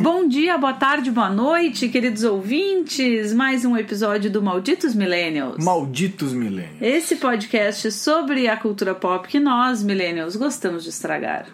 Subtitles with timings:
[0.00, 3.32] Bom dia, boa tarde, boa noite, queridos ouvintes.
[3.32, 5.64] Mais um episódio do Malditos Millennials.
[5.64, 6.80] Malditos milênios.
[6.80, 11.46] Esse podcast sobre a cultura pop que nós, millennials, gostamos de estragar.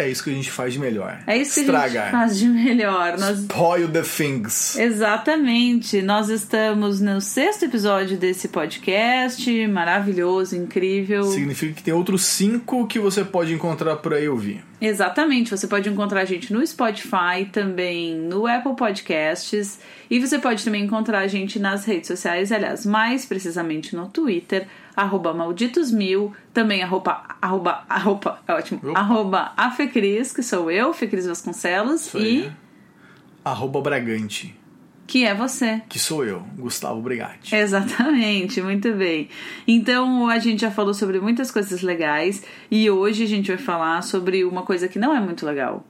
[0.00, 1.18] É isso que a gente faz de melhor.
[1.26, 2.04] É isso que a Estragar.
[2.04, 3.18] gente faz de melhor.
[3.18, 4.76] Nós Spoil the things.
[4.78, 6.00] Exatamente.
[6.00, 11.24] Nós estamos no sexto episódio desse podcast, maravilhoso, incrível.
[11.24, 14.64] Significa que tem outros cinco que você pode encontrar por aí ouvir.
[14.80, 15.50] Exatamente.
[15.50, 20.84] Você pode encontrar a gente no Spotify, também no Apple Podcasts, e você pode também
[20.84, 24.66] encontrar a gente nas redes sociais, aliás, mais precisamente no Twitter,
[24.96, 28.98] arroba malditosmil, também arroba, arroba, arroba, é ótimo, Opa.
[28.98, 32.56] arroba afecris, que sou eu, Fecris Vasconcelos, aí, e né?
[33.44, 34.54] Arroba Bragante,
[35.06, 35.82] que é você.
[35.88, 37.54] que sou eu, Gustavo Brigatti.
[37.56, 39.28] Exatamente, muito bem.
[39.66, 44.02] Então a gente já falou sobre muitas coisas legais e hoje a gente vai falar
[44.02, 45.84] sobre uma coisa que não é muito legal,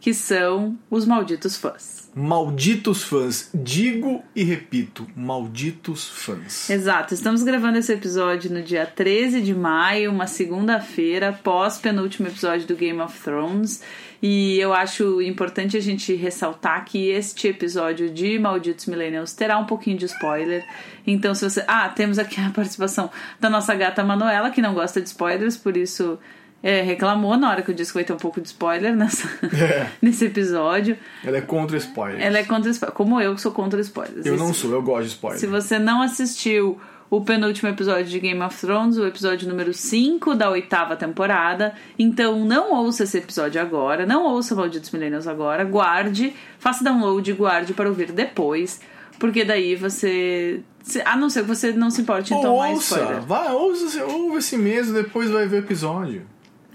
[0.00, 2.05] que são os malditos fãs.
[2.18, 3.50] Malditos fãs.
[3.52, 6.70] Digo e repito, malditos fãs.
[6.70, 12.66] Exato, estamos gravando esse episódio no dia 13 de maio, uma segunda-feira, pós penúltimo episódio
[12.66, 13.82] do Game of Thrones.
[14.22, 19.66] E eu acho importante a gente ressaltar que este episódio de Malditos Millennials terá um
[19.66, 20.64] pouquinho de spoiler.
[21.06, 21.62] Então, se você.
[21.68, 25.76] Ah, temos aqui a participação da nossa gata Manuela, que não gosta de spoilers, por
[25.76, 26.18] isso
[26.62, 29.28] é, reclamou na hora que eu disse que vai ter um pouco de spoiler nessa,
[29.56, 29.88] É.
[30.02, 30.96] nesse episódio.
[31.24, 32.22] Ela é contra spoilers.
[32.22, 34.26] Ela é contra spoilers, como eu que sou contra spoilers.
[34.26, 35.40] Eu não sou, eu gosto de spoilers.
[35.40, 40.34] se você não assistiu o penúltimo episódio de Game of Thrones, o episódio número 5
[40.34, 46.34] da oitava temporada, então não ouça esse episódio agora, não ouça Malditos Millennials agora, guarde,
[46.58, 48.80] faça download e guarde para ouvir depois,
[49.20, 50.62] porque daí você.
[51.04, 53.22] A não ser que você não se importe em tomar ouça, spoiler.
[53.22, 56.22] vai, ouça, ouve esse mesmo, depois vai ver o episódio.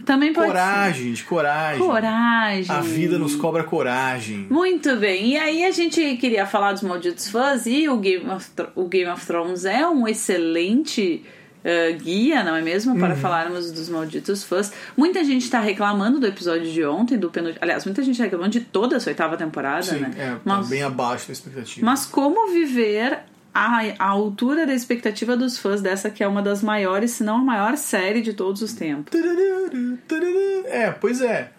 [0.05, 1.81] Também pode Coragem, gente, coragem.
[1.81, 1.87] ser.
[1.87, 2.75] Coragem.
[2.75, 4.47] A vida nos cobra coragem.
[4.49, 8.49] Muito bem, e aí a gente queria falar dos malditos fãs e o Game of,
[8.75, 11.23] o Game of Thrones é um excelente
[11.63, 12.93] eh, guia, não é mesmo?
[12.93, 12.99] Uhum.
[12.99, 14.73] Para falarmos dos malditos fãs.
[14.97, 17.59] Muita gente está reclamando do episódio de ontem, do penúltimo.
[17.61, 20.11] Aliás, muita gente tá reclamando de toda essa oitava temporada, Sim, né?
[20.17, 21.85] é, tá mas, bem abaixo da expectativa.
[21.85, 23.19] mas como viver
[23.53, 27.37] a, a altura da expectativa dos fãs dessa que é uma das maiores, se não
[27.37, 29.13] a maior série de todos os tempos?
[30.67, 31.51] É, pois é.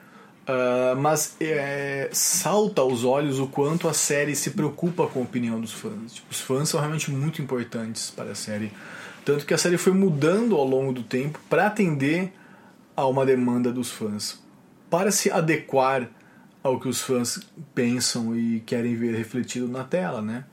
[0.47, 5.61] Ah, mas é, salta aos olhos o quanto a série se preocupa com a opinião
[5.61, 6.15] dos fãs.
[6.15, 8.73] Tipo, os fãs são realmente muito importantes para a série.
[9.25, 12.33] Tanto que a série foi mudando ao longo do tempo para atender
[12.97, 14.43] a uma demanda dos fãs.
[14.91, 16.09] Para se adequar
[16.63, 17.41] ao que os fãs
[17.75, 20.45] pensam e querem ver refletido na tela, né?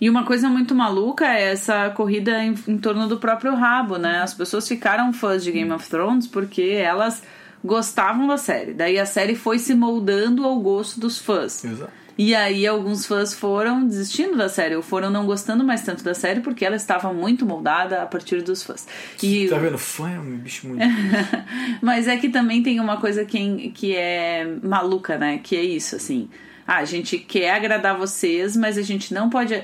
[0.00, 4.20] E uma coisa muito maluca é essa corrida em, em torno do próprio rabo, né?
[4.22, 7.22] As pessoas ficaram fãs de Game of Thrones porque elas
[7.64, 8.72] gostavam da série.
[8.72, 11.64] Daí a série foi se moldando ao gosto dos fãs.
[11.64, 12.00] Exato.
[12.22, 16.12] E aí alguns fãs foram desistindo da série, ou foram não gostando mais tanto da
[16.12, 18.86] série porque ela estava muito moldada a partir dos fãs.
[19.22, 19.78] E Tá vendo?
[19.78, 20.84] Fã é um bicho muito.
[21.80, 25.38] Mas é que também tem uma coisa que, que é maluca, né?
[25.42, 26.28] Que é isso, assim.
[26.72, 29.60] Ah, a gente quer agradar vocês, mas a gente não pode.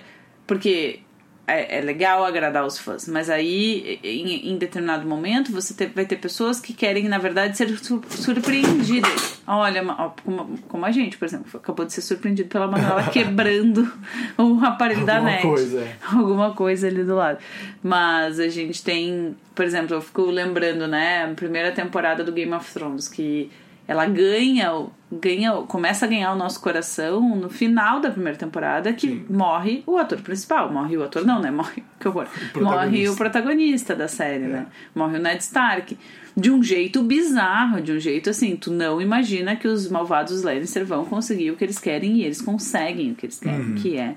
[0.47, 1.01] Porque
[1.47, 6.05] é, é legal agradar os fãs, mas aí, em, em determinado momento, você te- vai
[6.05, 9.39] ter pessoas que querem, na verdade, ser sur- surpreendidas.
[9.47, 9.85] Olha,
[10.25, 13.93] como, como a gente, por exemplo, acabou de ser surpreendido pela Manuela quebrando
[14.37, 15.97] o aparelho da Alguma net coisa, é.
[16.13, 17.39] alguma coisa ali do lado.
[17.83, 22.53] Mas a gente tem, por exemplo, eu fico lembrando, né, a primeira temporada do Game
[22.53, 23.49] of Thrones, que
[23.89, 28.37] ela ganha, o- ganha, o- começa a ganhar o nosso coração no final da primeira
[28.39, 30.73] temporada, que morre o ator principal.
[30.73, 31.51] Morre o ator, não, né?
[31.51, 32.27] Morre, que horror.
[32.61, 34.67] Morre o protagonista da série, né?
[34.95, 35.97] Morre o Ned Stark.
[36.37, 40.85] De um jeito bizarro, de um jeito assim, tu não imagina que os malvados Lannister
[40.85, 44.17] vão conseguir o que eles querem e eles conseguem o que eles querem, que é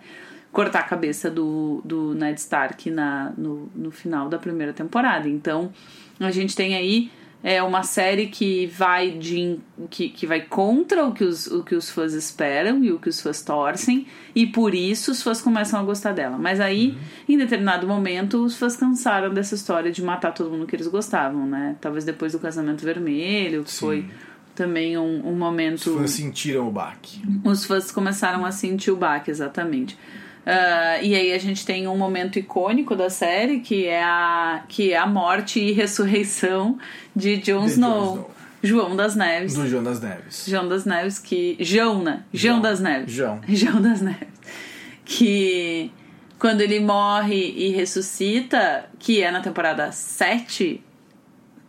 [0.52, 5.29] cortar a cabeça do, do Ned Stark na, no, no final da primeira temporada.
[5.29, 5.72] Então,
[6.19, 7.09] a gente tem aí
[7.41, 9.59] é uma série que vai de
[9.90, 13.08] que, que vai contra o que, os, o que os fãs esperam e o que
[13.08, 14.05] os fãs torcem,
[14.35, 16.37] e por isso os fãs começam a gostar dela.
[16.37, 16.97] Mas aí,
[17.28, 21.46] em determinado momento, os fãs cansaram dessa história de matar todo mundo que eles gostavam,
[21.47, 21.78] né?
[21.79, 23.79] Talvez depois do casamento vermelho, que Sim.
[23.79, 24.05] foi
[24.53, 27.22] também um, um momento Os fãs sentiram o baque.
[27.46, 29.97] os fãs começaram a sentir o baque, exatamente.
[30.46, 34.91] Ah, e aí a gente tem um momento icônico da série que é a, que
[34.94, 36.78] é a morte e ressurreição
[37.16, 38.32] de Jon Snow, Snow.
[38.64, 39.53] João das Neves.
[39.53, 40.46] Do João das Neves.
[40.47, 41.58] João das Neves que.
[41.59, 42.24] João, né?
[42.34, 42.62] João João.
[42.62, 43.12] das Neves.
[43.14, 43.41] João.
[43.47, 44.28] João das Neves.
[45.06, 45.91] Que
[46.38, 50.82] quando ele morre e ressuscita, que é na temporada 7,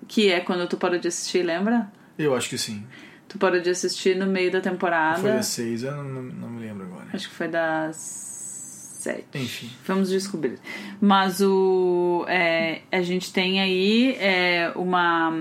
[0.07, 1.91] que é quando tu parou de assistir, lembra?
[2.19, 2.85] Eu acho que sim.
[3.29, 5.21] Tu parou de assistir no meio da temporada.
[5.21, 7.07] Foi das seis, eu não, não, não me lembro agora.
[7.13, 8.30] Acho que foi das
[9.01, 9.27] sete.
[9.35, 9.71] Enfim.
[9.87, 10.59] Vamos descobrir.
[11.01, 15.33] Mas o é, a gente tem aí é, uma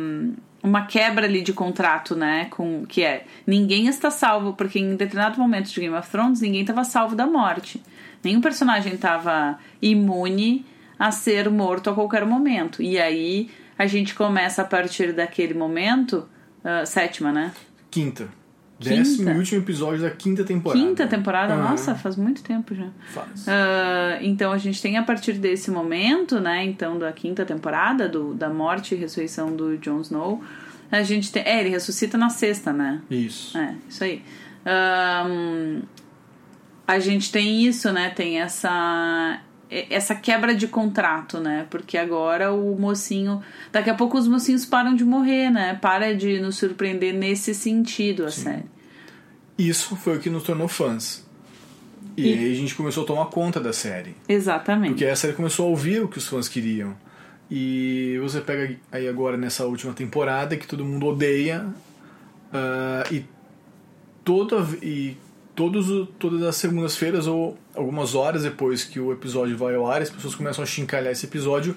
[0.62, 2.48] uma quebra ali de contrato, né?
[2.50, 6.62] Com que é ninguém está salvo porque em determinado momento de Game of Thrones ninguém
[6.62, 7.82] estava salvo da morte.
[8.24, 10.66] Nenhum personagem estava imune
[10.98, 12.84] a ser morto a qualquer momento.
[12.84, 16.28] E aí a gente começa a partir daquele momento,
[16.60, 17.54] uh, sétima, né?
[17.90, 18.39] Quinta.
[18.80, 20.82] Décimo e último episódio da quinta temporada.
[20.82, 21.56] Quinta temporada?
[21.56, 22.88] Nossa, faz muito tempo já.
[23.10, 23.46] Faz.
[23.46, 26.64] Uh, então a gente tem a partir desse momento, né?
[26.64, 30.42] Então, da quinta temporada, do, da morte e ressurreição do Jon Snow.
[30.92, 31.44] A gente tem.
[31.44, 33.02] É, ele ressuscita na sexta, né?
[33.12, 33.58] Isso.
[33.58, 34.24] É, isso aí.
[34.66, 35.82] Um,
[36.88, 38.10] a gente tem isso, né?
[38.10, 41.68] Tem essa essa quebra de contrato, né?
[41.70, 43.42] Porque agora o mocinho.
[43.72, 45.78] Daqui a pouco os mocinhos param de morrer, né?
[45.82, 48.42] Para de nos surpreender nesse sentido, a Sim.
[48.44, 48.66] série.
[49.58, 51.26] Isso foi o que nos tornou fãs.
[52.18, 54.16] E, E- aí a gente começou a tomar conta da série.
[54.28, 54.92] Exatamente.
[54.92, 56.96] Porque a série começou a ouvir o que os fãs queriam.
[57.52, 61.66] E você pega aí agora nessa última temporada que todo mundo odeia.
[62.54, 63.24] ah, e
[64.24, 65.16] toda, e
[65.60, 70.10] todos, todas as segundas-feiras ou algumas horas depois que o episódio vai ao ar, as
[70.10, 71.76] pessoas começam a chincalhar esse episódio.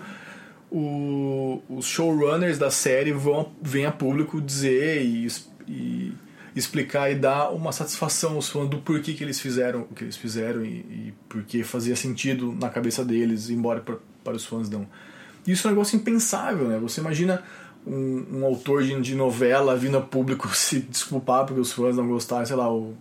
[0.71, 5.27] o- os showrunners da série vão vêm a público dizer e,
[5.69, 6.13] e
[6.55, 10.17] explicar e dar uma satisfação aos fãs do porquê que eles fizeram o que eles
[10.17, 10.69] fizeram e,
[11.09, 14.87] e porque fazia sentido na cabeça deles, embora pra, para os fãs não.
[15.47, 16.79] Isso é um negócio impensável, né?
[16.79, 17.43] Você imagina
[17.87, 22.07] um, um autor de, de novela vindo a público se desculpar porque os fãs não
[22.07, 22.95] gostaram, sei lá, o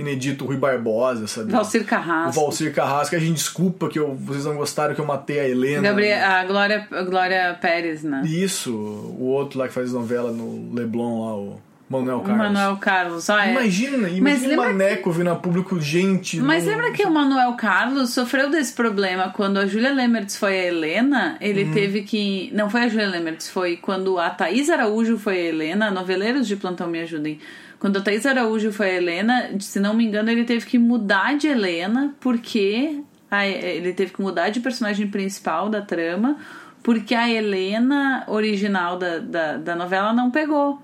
[0.00, 1.52] Inedito Rui Barbosa, sabe?
[1.52, 2.40] Valcir O Carrasco.
[2.40, 5.82] Valcir Carrasco, a gente desculpa que eu, vocês não gostaram que eu matei a Helena.
[5.82, 8.22] Gabriel, a Glória, a Glória Pérez, né?
[8.24, 11.60] Isso, o outro lá que faz novela no Leblon lá, o
[11.90, 12.38] Manuel Carlos.
[12.52, 13.28] Manuel Carlos.
[13.28, 13.50] Ó, é.
[13.50, 16.38] Imagina, Mas imagina o Maneco vindo a público, gente.
[16.40, 20.56] Mas não- lembra que o Manuel Carlos sofreu desse problema quando a Júlia Lemertz foi
[20.56, 21.36] a Helena?
[21.40, 21.72] Ele Uhum.
[21.72, 22.48] teve que.
[22.54, 25.90] Não foi a Júlia Lemertz, foi quando a Thaís Araújo foi a Helena.
[25.90, 27.40] Noveleiros de plantão me ajudem.
[27.80, 31.36] Quando a Thaís Araújo foi a Helena, se não me engano, ele teve que mudar
[31.36, 33.00] de Helena porque.
[33.28, 36.36] a- ele teve que mudar de personagem principal da trama
[36.82, 40.80] porque a Helena original da, da, da novela não pegou.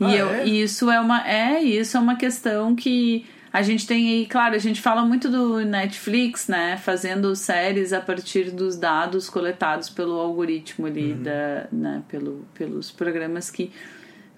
[0.00, 0.46] E Ah, eu, é?
[0.46, 4.54] e isso é uma é isso é uma questão que a gente tem aí, claro,
[4.54, 10.12] a gente fala muito do Netflix, né, fazendo séries a partir dos dados coletados pelo
[10.20, 11.22] algoritmo ali Uhum.
[11.22, 13.72] da, né, pelo, pelos programas que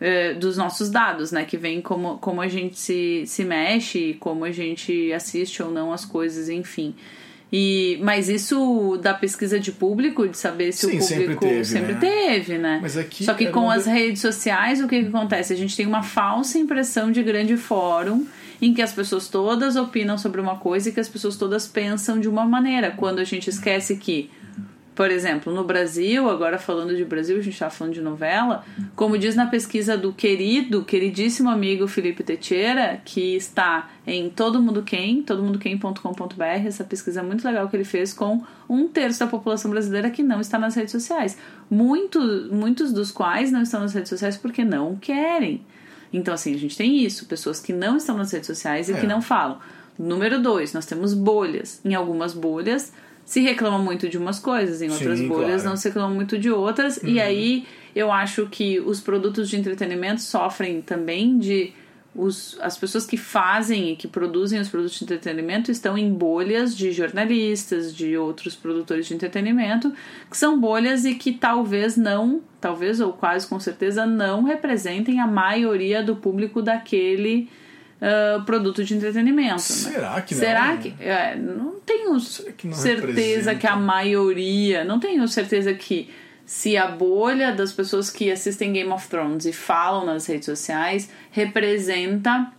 [0.01, 4.45] eh, dos nossos dados, né, que vem como, como a gente se, se mexe, como
[4.45, 6.95] a gente assiste ou não as coisas, enfim.
[7.52, 11.64] E, mas isso da pesquisa de público, de saber se Sim, o sempre público teve,
[11.64, 11.99] sempre né?
[12.00, 12.79] teve, né?
[12.81, 15.52] Mas aqui Só que é com as de- redes sociais, o que, que acontece?
[15.52, 18.25] A gente tem uma falsa impressão de grande fórum
[18.62, 22.20] em que as pessoas todas opinam sobre uma coisa e que as pessoas todas pensam
[22.20, 24.31] de uma maneira, quando a gente esquece que,
[25.00, 28.62] por exemplo, no Brasil, agora falando de Brasil, a gente está falando de novela,
[28.94, 34.82] como diz na pesquisa do querido, queridíssimo amigo Felipe Teixeira, que está em Todo Mundo
[34.82, 40.11] Quem, todomundoquem.com.br, essa pesquisa muito legal que ele fez com um terço da população brasileira
[40.11, 41.38] que não está nas redes sociais.
[41.70, 42.20] Muito,
[42.52, 45.62] muitos dos quais não estão nas redes sociais porque não querem.
[46.12, 49.00] Então, assim, a gente tem isso, pessoas que não estão nas redes sociais e É.
[49.00, 49.61] que não falam.
[49.99, 51.80] Número dois, nós temos bolhas.
[51.87, 52.92] Em algumas bolhas
[53.31, 55.63] se reclama muito de umas coisas, em outras Sim, bolhas claro.
[55.63, 55.69] Uhum.
[55.69, 57.01] não se reclama muito de outras.
[57.05, 61.73] E aí eu acho que os produtos de entretenimento sofrem também de.
[62.13, 66.77] Os, as pessoas que fazem e que produzem os produtos de entretenimento estão em bolhas
[66.77, 69.93] de jornalistas, de outros produtores de entretenimento,
[70.29, 75.27] que são bolhas e que talvez não, talvez ou quase com certeza não representem a
[75.29, 77.49] maioria do público daquele
[78.00, 79.52] ah, produto de entretenimento.
[79.54, 79.59] né?
[79.59, 80.40] Será que não?
[80.40, 80.95] Será que.
[81.00, 82.16] é, não tenho
[82.57, 83.54] que não certeza representa?
[83.57, 84.85] que a maioria.
[84.85, 86.09] Não tenho certeza que
[86.47, 91.09] se a bolha das pessoas que assistem Game of Thrones e falam nas redes sociais
[91.30, 92.52] representa.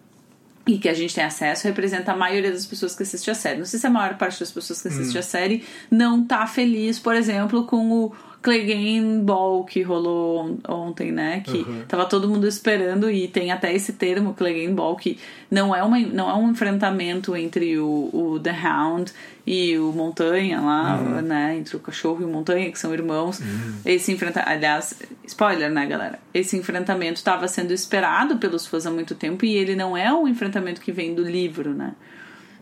[0.67, 3.57] E que a gente tem acesso, representa a maioria das pessoas que assistem a série.
[3.57, 5.19] Não sei se a maior parte das pessoas que assistem Hum.
[5.19, 10.57] a série não tá feliz, por exemplo, com o Clegane Ball que rolou on-
[10.87, 11.41] ontem, né?
[11.45, 11.83] Que Uhum.
[11.87, 15.19] tava todo mundo esperando e tem até esse termo, Clegane Ball, que
[15.49, 19.11] não é, uma, não é um enfrentamento entre o, o The Hound
[19.45, 21.21] e o Montanha lá, Uhum.
[21.21, 21.57] né?
[21.57, 23.39] Entre o cachorro e o Montanha, que são irmãos.
[23.85, 26.19] Esse enfrentamento, aliás, spoiler, né, galera?
[26.33, 30.27] Esse enfrentamento estava sendo esperado pelos fãs há muito tempo e ele não é um
[30.27, 31.93] enfrentamento que vem do livro, né?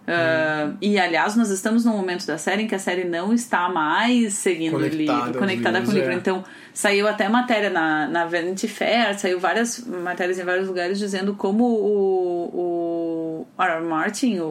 [0.07, 3.69] Uh, E aliás, nós estamos num momento da série em que a série não está
[3.69, 6.11] mais seguindo o livro, conectada livros, com o livro.
[6.13, 6.15] é.
[6.15, 11.35] Então, saiu até matéria na, na Vanity Fair, saiu várias matérias em vários lugares dizendo
[11.35, 13.83] como o, o R.R.
[13.85, 14.45] Martin, o,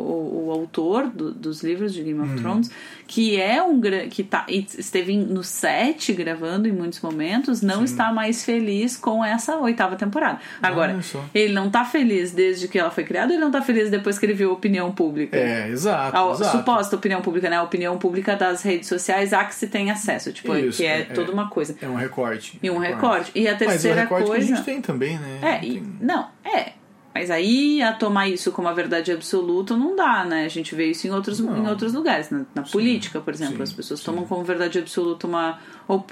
[0.47, 2.03] o, autor do- dos livros de.
[2.03, 2.71] Game of Thrones,
[3.09, 8.45] que é um que tá, esteve no set gravando em muitos momentos, não está mais
[8.45, 10.39] feliz com essa oitava temporada.
[10.63, 10.95] Agora,
[11.35, 14.27] ele não tá feliz desde que ela foi criada, ele não tá feliz depois que
[14.27, 15.39] ele viu a opinião pública.
[15.39, 16.15] É, exato.
[16.15, 16.59] A exato.
[16.59, 17.57] suposta opinião pública, né?
[17.57, 21.01] A opinião pública das redes sociais a que se tem acesso, tipo, Isso, que é,
[21.01, 21.75] é- toda uma coisa.
[21.81, 22.59] É um recorte.
[22.63, 23.33] E um recorte.
[23.35, 24.47] E a Mas é o terceira recorte coisa.
[24.47, 25.39] que a gente tem também, né?
[25.41, 26.73] É, e- não, é.
[27.15, 30.45] Mas aí a tomar isso como a verdade absoluta não dá, né?
[30.45, 31.57] A gente vê isso em outros, Não.
[31.57, 32.31] em outros lugares.
[32.31, 34.07] Na, na política, por exemplo, sim, as pessoas sim.
[34.07, 35.59] tomam como verdade absoluta uma,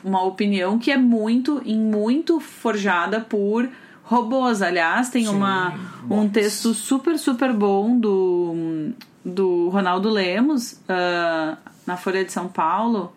[0.03, 3.69] uma opinião que é muito, em muito forjada por
[4.03, 4.63] robôs.
[4.63, 5.75] Aliás, tem uma,
[6.11, 8.91] um texto super, super bom do,
[9.25, 13.13] do Ronaldo Lemos ah, na Folha de São Paulo.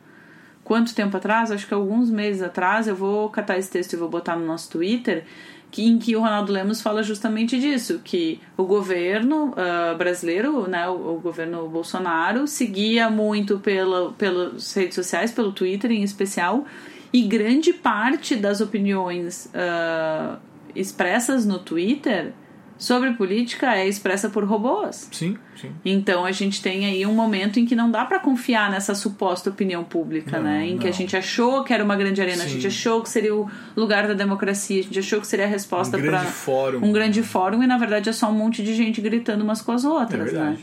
[0.63, 1.51] Quanto tempo atrás?
[1.51, 2.87] Acho que alguns meses atrás.
[2.87, 5.25] Eu vou catar esse texto e vou botar no nosso Twitter.
[5.71, 10.87] Que, em que o Ronaldo Lemos fala justamente disso, que o governo ah, brasileiro, né,
[10.89, 16.65] o, o governo Bolsonaro, seguia muito pela, pelas redes sociais, pelo Twitter em especial,
[17.13, 20.37] e grande parte das opiniões ah,
[20.75, 22.33] expressas no Twitter
[22.79, 25.09] sobre política é expressa por robôs.
[25.11, 25.69] Sim, sim.
[25.83, 29.49] Então a gente tem aí um momento em que não dá pra confiar nessa suposta
[29.49, 30.65] opinião pública, Não, né?
[30.65, 30.97] Em que a não.
[30.97, 32.53] gente achou que era uma grande arena, a Sim.
[32.53, 35.97] gente achou que seria o lugar da democracia, a gente achou que seria a resposta
[35.97, 36.85] Um para grande fórum.
[36.85, 39.73] um grande fórum e na verdade é só um monte de gente gritando umas com
[39.73, 40.57] as outras, É né?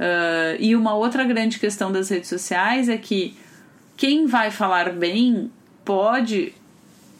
[0.00, 3.36] Ah, e uma outra grande questão das redes sociais é que
[3.96, 5.48] quem vai falar bem
[5.84, 6.52] pode,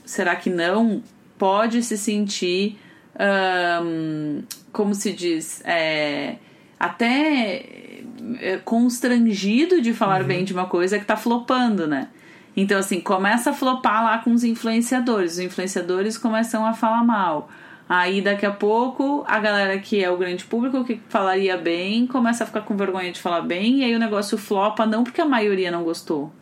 [0.05, 1.01] será que não,
[1.39, 2.77] pode se sentir,
[3.19, 4.43] ahn,
[4.73, 6.37] como se diz, é,
[6.79, 8.03] até
[8.41, 12.09] é, constrangido de falar bem de uma coisa que tá flopando, né?
[12.57, 15.33] Então, assim, começa a flopar lá com os influenciadores.
[15.33, 17.49] Os influenciadores começam a falar mal.
[17.89, 22.45] Aí, daqui a pouco, a galera que é o grande público, que falaria bem, começa
[22.45, 23.81] a ficar com vergonha de falar bem.
[23.81, 26.33] E aí o negócio flopa, não porque a maioria não gostou,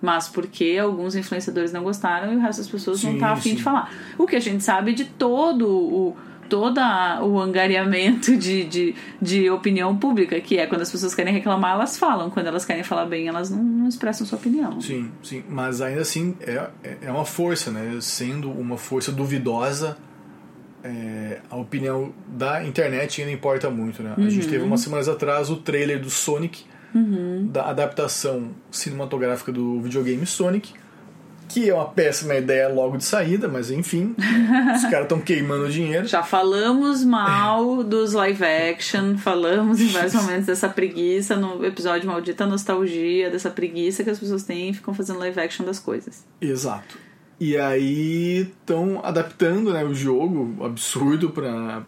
[0.00, 3.54] mas porque alguns influenciadores não gostaram e o resto das pessoas não Sim, tá afim
[3.54, 3.92] de falar.
[4.16, 6.16] O que a gente sabe de todo o
[6.48, 11.72] todo o angariamento de, de, de opinião pública, que é quando as pessoas querem reclamar,
[11.74, 12.30] elas falam.
[12.30, 14.80] Quando elas querem falar bem, elas não, não expressam sua opinião.
[14.80, 15.44] Sim, sim.
[15.46, 17.98] Mas ainda assim é, é- é uma força, né?
[18.00, 19.98] Sendo uma força duvidosa,
[20.82, 24.14] é, a opinião da internet ainda importa muito, né?
[24.16, 24.50] A gente Uhum.
[24.50, 26.64] teve umas semanas atrás o trailer do Sonic,
[27.50, 30.72] da adaptação cinematográfica do videogame Sonic,
[31.48, 34.14] que é uma péssima ideia logo de saída, mas enfim,
[34.76, 36.06] os caras estão queimando dinheiro.
[36.06, 42.46] Já falamos mal dos live action, falamos em vários momentos dessa preguiça no episódio Maldita
[42.46, 46.24] Nostalgia, dessa preguiça que as pessoas têm e ficam fazendo live action das coisas.
[46.40, 46.98] Exato.
[47.40, 51.82] E aí estão adaptando né, o jogo, absurdo, pra.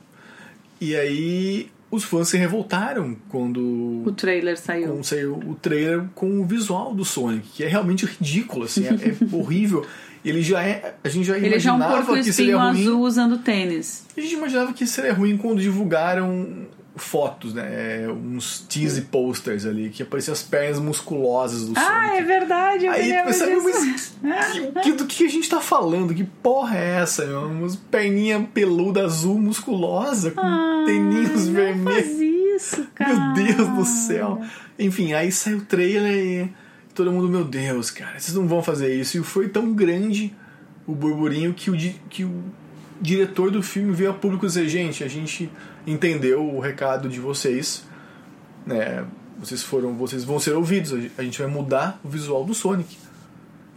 [0.80, 4.88] E aí os fãs se revoltaram quando O trailer saiu.
[4.88, 8.90] quando saiu o trailer com o visual do Sonic, que é realmente ridículo, assim, é,
[8.90, 9.84] é horrível.
[10.24, 10.94] Ele já é.
[11.02, 12.80] A gente já Ele já é um imaginava porco que seria ruim.
[12.82, 14.04] azul usando tênis.
[14.16, 16.66] A gente imaginava que seria ruim quando divulgaram
[17.02, 17.62] fotos, né?
[18.04, 21.80] é, Uns tease posters ali, que apareciam as pernas musculosas do Sonic.
[21.80, 24.16] Ah, é verdade, eu Aí sabe, disso.
[24.22, 26.14] mas que, que- do que a gente tá falando?
[26.14, 27.46] Que porra é essa, meu?
[27.46, 32.04] Umas perninha peluda azul musculosa com Ah, teninhos vermelhos.
[32.06, 33.14] faz isso, cara.
[33.34, 34.40] Meu Deus do céu.
[34.78, 36.14] Enfim, aí saiu o trailer
[36.46, 36.52] e
[36.94, 39.18] todo mundo, meu Deus, cara, vocês não vão fazer isso.
[39.18, 40.34] E foi tão grande
[40.86, 41.76] o burburinho que o,
[42.08, 42.42] que o
[43.00, 45.50] diretor do filme veio a público dizer, gente, a gente
[45.92, 47.84] entendeu o recado de vocês,
[48.66, 49.04] né?
[49.38, 50.92] Vocês foram, vocês vão ser ouvidos.
[51.16, 52.96] A gente vai mudar o visual do Sonic.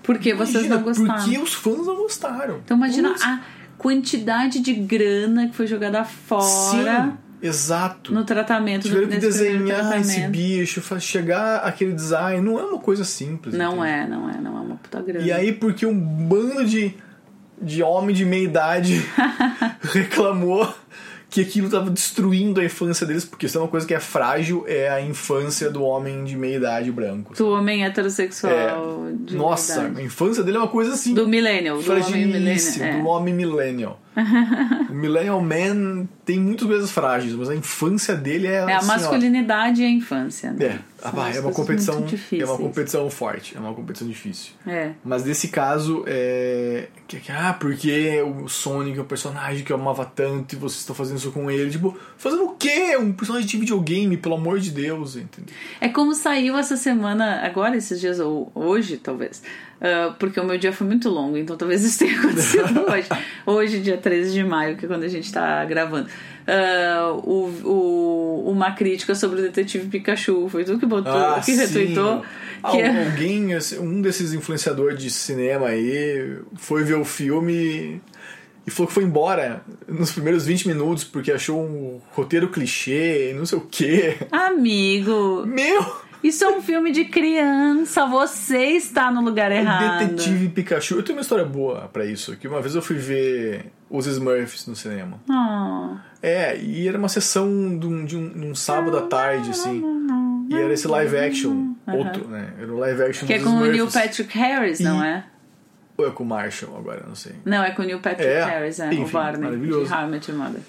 [0.04, 1.24] Porque vocês Imagina, não gostaram.
[1.24, 2.62] Porque os fãs não gostaram.
[2.66, 3.40] Então imagina a
[3.78, 8.14] quantidade de grana que foi jogada fora Sim, exato.
[8.14, 13.56] no tratamento Tiveram que desenhar esse bicho, chegar aquele design, não é uma coisa simples.
[13.56, 13.86] Não entendeu?
[13.86, 15.26] é, não é, não é uma puta grana.
[15.26, 16.94] E aí, porque um bando de,
[17.62, 19.02] de homem de meia idade
[19.82, 20.74] reclamou
[21.34, 24.64] que aquilo estava destruindo a infância deles, porque isso é uma coisa que é frágil,
[24.68, 27.34] é a infância do homem de meia idade branco.
[27.36, 28.54] Do homem heterossexual.
[28.54, 31.16] É, Nossa, a infância dele é uma coisa assim.
[31.16, 32.56] Do millennial, do homem millennial.
[32.56, 33.04] do É.
[33.04, 34.00] homem millennial.
[34.90, 38.58] o Millennial Man tem muitas coisas frágeis, mas a infância dele é.
[38.58, 40.52] É a assim, masculinidade ó, e a infância.
[40.52, 40.66] Né?
[40.66, 42.06] É, ah, é uma competição.
[42.32, 44.54] É uma competição forte, é uma competição difícil.
[44.66, 44.92] É.
[45.04, 46.88] Mas nesse caso, é.
[47.30, 51.18] Ah, porque o Sonic é um personagem que eu amava tanto e vocês estão fazendo
[51.18, 51.70] isso com ele.
[51.70, 52.98] Tipo, fazendo o quê?
[52.98, 55.54] Um personagem de videogame, pelo amor de Deus, entendeu?
[55.80, 59.44] É como saiu essa semana, agora, esses dias, ou hoje, talvez
[59.84, 63.10] Uh, porque o meu dia foi muito longo, então talvez isso tenha acontecido hoje.
[63.46, 66.08] Hoje, dia 13 de maio, que é quando a gente tá gravando.
[66.48, 70.48] Uh, o, o, uma crítica sobre o detetive Pikachu.
[70.48, 72.24] Foi tu que botou, ah, que retweetou.
[72.72, 73.06] Que é...
[73.06, 73.50] Alguém,
[73.82, 78.02] um desses influenciadores de cinema aí, foi ver o filme
[78.66, 83.46] e falou que foi embora nos primeiros 20 minutos porque achou um roteiro clichê, não
[83.46, 84.16] sei o quê.
[84.32, 85.46] Amigo!
[85.46, 86.13] Meu!
[86.24, 90.08] Isso é um filme de criança, você está no lugar errado.
[90.08, 90.96] Detetive Pikachu.
[90.96, 92.38] Eu tenho uma história boa para isso.
[92.38, 95.20] Que uma vez eu fui ver os Smurfs no cinema.
[95.30, 95.98] Oh.
[96.22, 99.84] É, e era uma sessão de um, de um, de um sábado à tarde, assim.
[100.50, 101.74] E era esse live action.
[101.86, 102.54] Outro, né?
[102.58, 103.68] Era o live action Que é com Smurfs.
[103.68, 104.84] o Neil Patrick Harris, e...
[104.84, 105.26] não é?
[105.98, 107.34] Ou é com o Marshall agora, não sei.
[107.46, 108.88] Não, é com o Neil Patrick é, Harris, é.
[108.88, 109.42] Enfim, o Barney.
[109.42, 109.86] Maravilhoso.
[109.86, 110.62] De How I Met Your Mother.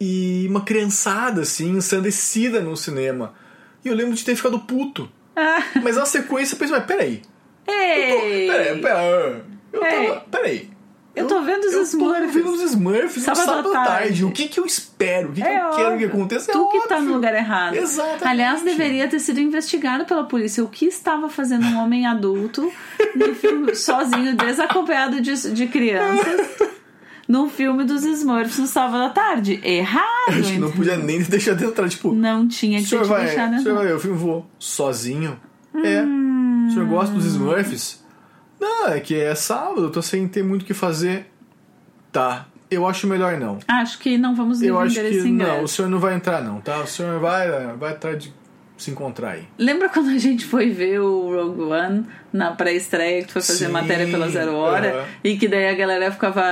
[0.00, 3.34] E uma criançada, assim, ensandecida no cinema.
[3.84, 5.08] E eu lembro de ter ficado puto.
[5.36, 5.62] Ah.
[5.82, 7.22] Mas na sequência eu pensei, mas peraí.
[7.66, 8.12] Ei!
[8.12, 9.42] Eu tô, peraí, peraí.
[9.72, 10.06] Eu Ei.
[10.08, 10.20] tava.
[10.30, 10.70] Peraí.
[11.14, 12.32] Eu tô vendo os eu Smurfs.
[12.32, 13.88] tô vendo os Smurfs Sábado sábado tarde.
[13.90, 14.24] tarde.
[14.24, 15.30] O que que eu espero?
[15.30, 16.08] O que, que É eu quero que óbvio.
[16.08, 16.50] aconteça?
[16.50, 17.08] É Tu que tá óbvio.
[17.08, 17.74] no lugar errado.
[17.74, 18.24] Exatamente.
[18.28, 20.62] Aliás, deveria ter sido investigado pela polícia.
[20.62, 22.72] O que estava fazendo um homem adulto
[23.16, 26.48] no filme, sozinho, desacompanhado de, de crianças,
[27.30, 29.60] num filme dos Smurfs no sábado à tarde?
[29.62, 30.04] Errado!
[30.28, 31.88] Acho que não podia nem deixar de entrar.
[31.88, 33.62] Tipo, Não tinha o que te vai, deixar o dentro.
[33.62, 35.38] senhor vai o filme vou sozinho?
[35.74, 36.02] É.
[36.02, 38.02] O senhor gosta dos Smurfs?
[38.60, 41.30] Não, é que é sábado, eu tô sem ter muito o que fazer.
[42.12, 42.46] Tá.
[42.70, 43.58] Eu acho melhor não.
[43.66, 45.64] Acho que não vamos Eu acho que não, ingresso.
[45.64, 46.78] o senhor não vai entrar não, tá?
[46.80, 48.32] O senhor vai, vai atrás de
[48.82, 49.44] se encontrar aí.
[49.58, 53.66] Lembra quando a gente foi ver o Rogue One na pré-estreia, que tu foi fazer
[53.66, 55.04] Sim, matéria pela Zero Hora, aham.
[55.24, 56.42] e que daí a galera ficava,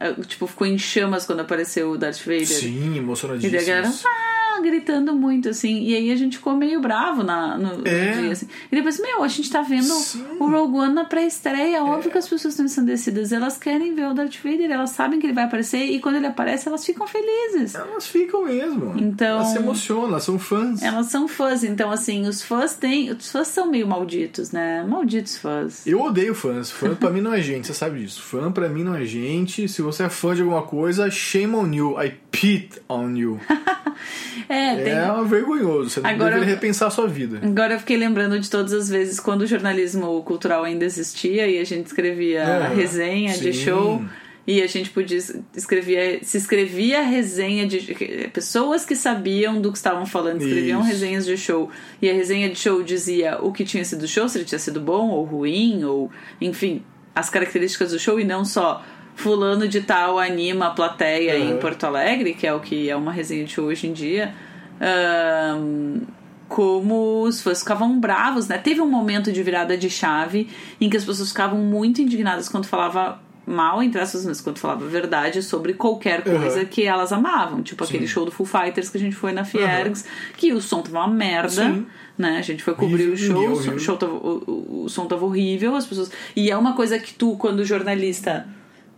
[0.00, 2.46] eh, tipo, ficou em chamas quando apareceu o Darth Vader.
[2.46, 3.52] Sim, E emocionadíssimo.
[3.52, 5.82] daí a galera, ah, gritando muito, assim.
[5.82, 8.12] E aí a gente ficou meio bravo na, no, É.
[8.12, 8.46] dia, assim.
[8.70, 10.24] E depois, meu, a gente tá vendo Sim.
[10.40, 11.82] o Rogue One na pré-estreia.
[11.84, 13.32] Óbvio que as pessoas estão ensandecidas.
[13.32, 15.84] Elas querem ver o Darth Vader, elas sabem que ele vai aparecer.
[15.84, 17.74] E quando ele aparece, elas ficam felizes.
[17.74, 18.94] Elas ficam mesmo.
[18.98, 20.82] Então- Elas se emocionam, elas são fãs.
[20.82, 23.10] Elas são fãs, então assim, os fãs têm.
[23.10, 24.84] Os fãs são meio malditos, né?
[24.88, 25.86] Malditos fãs.
[25.86, 26.70] Eu odeio fãs.
[26.70, 28.22] Fã pra mim não é gente, você sabe disso.
[28.22, 29.68] Fã pra mim não é gente.
[29.68, 32.02] Se você é fã de alguma coisa, shame on you.
[32.02, 33.40] I pit on you.
[34.48, 34.92] É, tem.
[34.92, 35.90] É vergonhoso.
[35.90, 37.40] Você Agora- deveria repensar a sua vida.
[37.42, 41.58] Agora eu fiquei lembrando de todas as vezes quando o jornalismo cultural ainda existia e
[41.58, 43.64] a gente escrevia Aham, resenha de sim.
[43.64, 44.04] show
[44.46, 45.18] e a gente podia
[45.56, 50.90] escrevia se escrevia resenha de pessoas que sabiam do que estavam falando escreviam Isso.
[50.90, 51.70] resenhas de show
[52.02, 54.58] e a resenha de show dizia o que tinha sido o show se ele tinha
[54.58, 56.82] sido bom ou ruim ou enfim
[57.14, 61.58] as características do show e não só fulano de tal anima a plateia em Aham.
[61.58, 64.34] Porto Alegre que é o que é uma resenha de hoje em dia
[64.80, 66.00] Ahn,
[66.48, 68.58] como os fãs ficavam bravos, né?
[68.58, 70.48] Teve um momento de virada de chave
[70.80, 74.86] em que as pessoas ficavam muito indignadas quando falava mal, entre aspas, mas quando falava
[74.86, 76.66] verdade sobre qualquer coisa Uhum.
[76.66, 77.62] que elas amavam.
[77.62, 80.04] Tipo aquele show do Full Fighters que a gente foi na Fiergs,
[80.36, 81.86] que o som tava uma merda, Sim.
[82.16, 82.38] né?
[82.38, 85.86] A gente foi cobrir o show, o, show tava, o- o som tava horrível, as
[85.86, 86.10] pessoas...
[86.34, 88.46] E é uma coisa que tu, quando jornalista,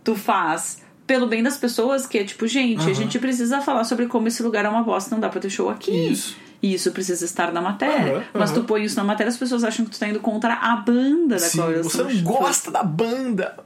[0.07, 2.93] tu faz pelo bem das pessoas, que é tipo, gente, a Aham.
[2.93, 5.69] gente precisa falar sobre como esse lugar é uma bosta, não dá pra ter show
[5.69, 5.91] aqui.
[5.91, 6.37] Isso.
[6.63, 8.13] E isso precisa estar na matéria.
[8.15, 10.53] Aham, Mas tu põe isso na matéria, as pessoas acham que tu tá indo contra
[10.53, 13.57] a banda da Sim, qual você não gosta da banda.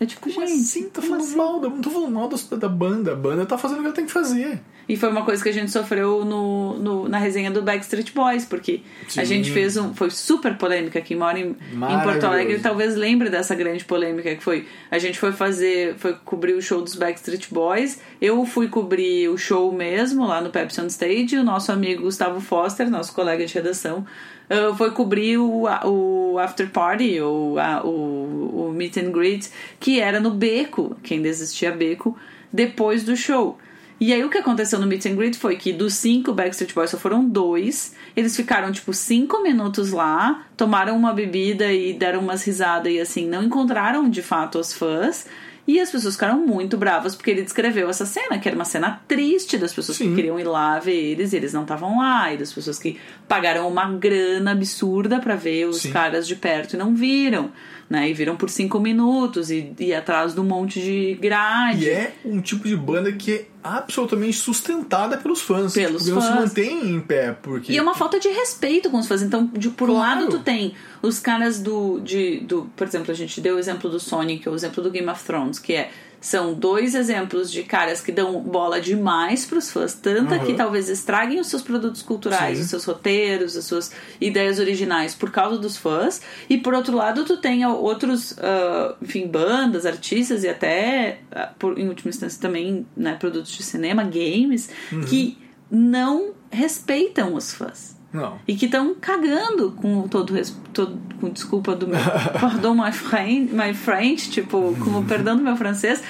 [0.00, 0.88] É tipo, Como gente, assim?
[0.88, 1.36] Tá falando assim?
[1.36, 3.12] mal, da- não tô falando mal da, da banda.
[3.12, 4.60] A banda tá fazendo o que ela tem que fazer.
[4.86, 8.44] E foi uma coisa que a gente sofreu no, no- na resenha do Backstreet Boys,
[8.44, 9.24] porque a Sim.
[9.24, 9.94] gente fez um.
[9.94, 11.00] Foi super polêmica.
[11.00, 12.24] Quem mora em, em Porto.
[12.24, 14.66] Alegre talvez lembre dessa grande polêmica que foi.
[14.90, 15.94] A gente foi fazer.
[15.96, 17.98] Foi cobrir o show dos Backstreet Boys.
[18.20, 21.36] Eu fui cobrir o show mesmo lá no Pepsi on Stage.
[21.36, 24.04] E o nosso amigo Gustavo Foster, nosso colega de redação,
[24.48, 30.20] ah, foi cobrir o, o After Party, ou o, o Meet and Greet, que era
[30.20, 32.16] no Beco, que ainda existia Beco,
[32.52, 33.58] depois do show.
[34.00, 36.90] E aí o que aconteceu no Meet and Greet foi que dos cinco Backstreet Boys
[36.90, 37.94] só foram dois.
[38.16, 43.28] Eles ficaram tipo cinco minutos lá, tomaram uma bebida e deram umas risadas e assim,
[43.28, 45.26] não encontraram de fato os fãs.
[45.66, 49.02] E as pessoas ficaram muito bravas porque ele descreveu essa cena, que era uma cena
[49.08, 50.10] triste das pessoas Sim.
[50.10, 52.98] que queriam ir lá ver eles e eles não estavam lá, e das pessoas que
[53.26, 55.92] pagaram uma grana absurda pra ver os Sim.
[55.92, 57.50] caras de perto e não viram,
[57.88, 58.10] né?
[58.10, 61.84] E viram por cinco minutos e, e atrás de um monte de grade.
[61.84, 65.72] E é um tipo de banda que é absolutamente sustentada pelos fãs.
[65.72, 66.40] Pelos porque não se fãs.
[66.40, 67.32] mantém em pé.
[67.32, 67.72] Porque...
[67.72, 69.22] E é uma falta de respeito com os fãs.
[69.22, 70.20] Então, de, por um Claro.
[70.20, 72.70] lado, tu tem os caras do, de, do.
[72.76, 75.24] Por exemplo, a gente deu o exemplo do Sonic, ou o exemplo do Game of
[75.24, 75.90] Thrones, que é.
[76.24, 80.46] São dois exemplos de caras que dão bola demais pros fãs, tanto Uhum.
[80.46, 82.64] que talvez estraguem os seus produtos culturais, Sim.
[82.64, 86.22] os seus roteiros, as suas ideias originais por causa dos fãs.
[86.48, 91.78] E por outro lado, tu tem outros, ah, enfim, bandas, artistas e até, ah, por,
[91.78, 95.02] em última instância, também né, produtos de cinema, games, Uhum.
[95.02, 95.36] que
[95.70, 97.93] não respeitam os fãs.
[98.14, 98.38] Não.
[98.46, 100.32] E que estão cagando com todo,
[100.72, 101.98] todo com desculpa do meu
[102.40, 106.00] pardon my friend, my friend, tipo, com o perdão do meu francês,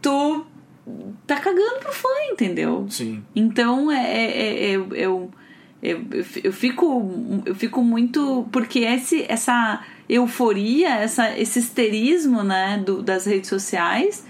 [0.00, 0.46] tu
[1.26, 2.86] tá cagando pro fã, entendeu?
[2.88, 3.22] Sim.
[3.36, 5.30] Então é, é, é- eu, eu,
[5.82, 6.00] eu,
[6.42, 13.26] eu fico eu fico muito porque esse essa euforia, essa esse histerismo, né, do, das
[13.26, 14.24] redes sociais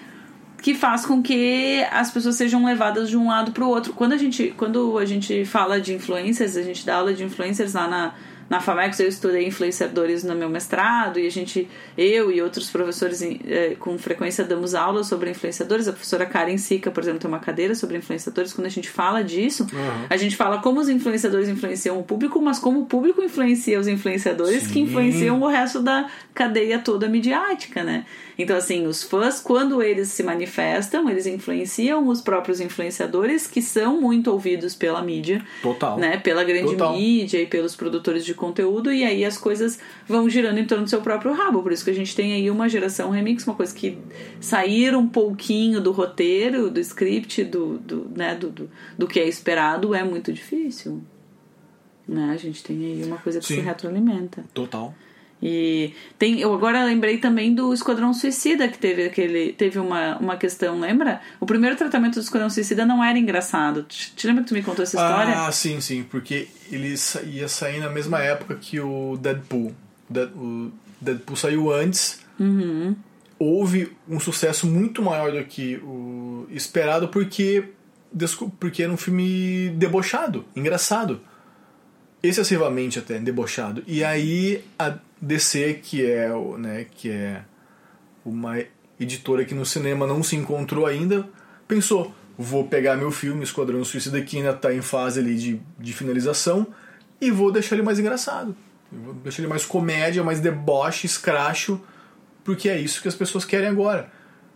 [0.63, 3.93] que faz com que as pessoas sejam levadas de um lado para o outro.
[3.93, 7.75] Quando a gente quando a gente fala de influencers, a gente dá aula de influencers
[7.75, 8.15] lá na
[8.53, 13.23] na Famex eu estudei influenciadores no meu mestrado e a gente, eu e outros professores
[13.23, 15.89] eh, com frequência damos aulas sobre influenciadores.
[15.89, 18.53] A professora Karen Sica, por exemplo, tem uma cadeira sobre influenciadores.
[18.53, 20.07] Quando a gente fala disso, Uhum.
[20.11, 23.89] a gente fala como os influenciadores influenciam o público, mas como o público influencia os
[23.89, 24.81] influenciadores que Sim.
[24.83, 28.05] influenciam o resto da cadeia toda midiática, né?
[28.39, 34.01] Então, assim, os fãs, quando eles se manifestam, eles influenciam os próprios influenciadores, que são
[34.01, 35.99] muito ouvidos pela mídia, Total.
[35.99, 36.17] né?
[36.19, 36.93] Pela grande Total.
[36.95, 40.91] mídia e pelos produtores de conteúdo, e aí as coisas vão girando em torno do
[40.91, 41.63] seu próprio rabo.
[41.63, 43.97] Por isso que a gente tem aí uma geração remix, uma coisa que
[44.41, 49.29] sair um pouquinho do roteiro, do script, do, do, né, do, do, do que é
[49.29, 51.01] esperado é muito difícil.
[52.09, 52.33] Né?
[52.33, 53.55] A gente tem aí uma coisa que Sim.
[53.57, 54.45] se retroalimenta.
[54.53, 54.93] Total.
[55.43, 59.53] E tem, eu agora lembrei também do Esquadrão Suicida, que teve aquele.
[59.53, 61.21] Teve uma, uma questão, lembra?
[61.41, 63.83] O primeiro tratamento do Esquadrão Suicida não era engraçado.
[63.83, 65.35] Te, te lembra que tu me contou essa história?
[65.47, 66.05] Ah, sim, sim.
[66.05, 66.95] Porque ele
[67.27, 69.75] ia sair na mesma época que o Deadpool.
[70.09, 72.21] Dead- o Deadpool saiu antes.
[72.39, 72.95] Uhum.
[73.37, 77.65] Houve um sucesso muito maior do que o esperado porque,
[78.61, 81.21] porque era um filme debochado, engraçado.
[82.23, 83.83] Excessivamente até, debochado.
[83.89, 87.45] E aí a DC, que é, né, que é
[88.25, 88.59] uma
[88.99, 91.29] editora que no cinema não se encontrou ainda,
[91.69, 95.93] pensou, vou pegar meu filme Esquadrão Suicida que ainda está em fase ali de, de
[95.93, 96.67] finalização
[97.21, 98.55] e vou deixar ele mais engraçado.
[98.91, 101.81] Vou deixar ele mais comédia, mais deboche, escracho,
[102.45, 104.11] porque é isso que as pessoas querem agora.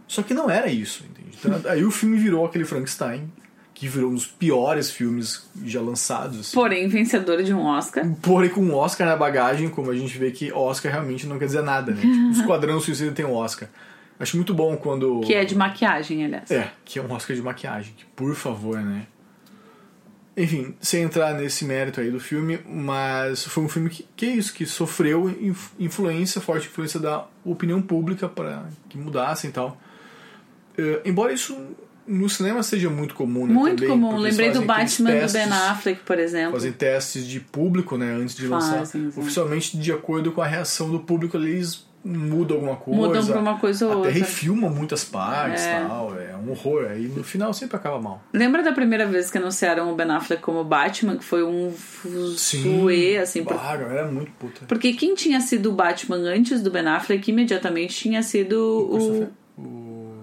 [0.06, 1.36] Só que não era isso, entende?
[1.38, 3.32] Então, aí o filme virou aquele Frankenstein,
[3.78, 6.40] que virou um dos piores filmes já lançados.
[6.40, 6.54] assim.
[6.54, 8.08] Porém, vencedor de um Oscar.
[8.22, 11.44] Porém, com um Oscar na bagagem, como a gente vê que Oscar realmente não quer
[11.44, 12.00] dizer nada, né?
[12.00, 13.68] Tipo, o Esquadrão Suicida tem um Oscar.
[14.18, 15.20] Acho muito bom quando.
[15.20, 16.50] Que é de maquiagem, aliás.
[16.50, 17.92] É, que é um Oscar de maquiagem.
[17.94, 19.06] Que, por favor, né?
[20.34, 24.30] Enfim, sem entrar nesse mérito aí do filme, mas foi um filme que, que é
[24.30, 29.78] isso, que sofreu inf- influência, forte influência da opinião pública para que mudassem e tal.
[30.78, 31.56] Eh, embora isso
[32.06, 33.52] no cinema seja muito comum, né?
[33.54, 34.16] Muito também, comum.
[34.16, 36.52] Lembrei do Batman do testes- Ben Affleck, por exemplo.
[36.52, 38.78] fazem testes de público, né, antes de lançar.
[38.78, 39.20] Fazem, sim.
[39.20, 43.00] Oficialmente, de acordo com a reação do público, eles mudam alguma coisa.
[43.00, 44.12] Mudam pra uma coisa ou Até outra.
[44.12, 45.80] refilmam muitas partes e É.
[45.80, 46.14] tal.
[46.16, 46.86] É um horror.
[46.88, 48.22] Aí no final sempre acaba mal.
[48.32, 51.16] Lembra da primeira vez que anunciaram o Ben Affleck como Batman?
[51.16, 51.72] Que foi um
[52.36, 53.42] suê, assim.
[53.42, 54.66] por- Ah, a galera é muito puta.
[54.66, 58.90] Porque quem tinha sido o Batman antes do Ben Affleck imediatamente tinha sido O o,
[58.98, 60.14] Christopher, o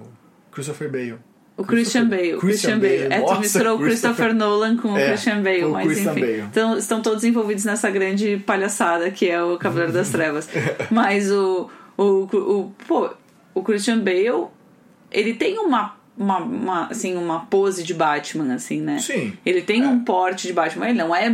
[0.51, 1.15] Christopher Bale.
[1.55, 2.37] O Christian Bale.
[2.37, 3.07] Christian Bale.
[3.09, 6.11] É, tu misturou o Christopher Nolan com o É, Christian Bale, com o mas Christian
[6.11, 6.21] enfim.
[6.21, 6.39] Bale.
[6.41, 10.49] Então, estão todos envolvidos nessa grande palhaçada que é o Cavaleiro das Trevas.
[10.89, 13.09] Mas o, o, o, pô,
[13.53, 14.47] o Christian Bale,
[15.11, 18.97] ele tem uma, uma, uma, assim, uma pose de Batman, assim, né?
[18.99, 19.33] Sim.
[19.45, 21.31] Ele tem um porte de Batman, ele não é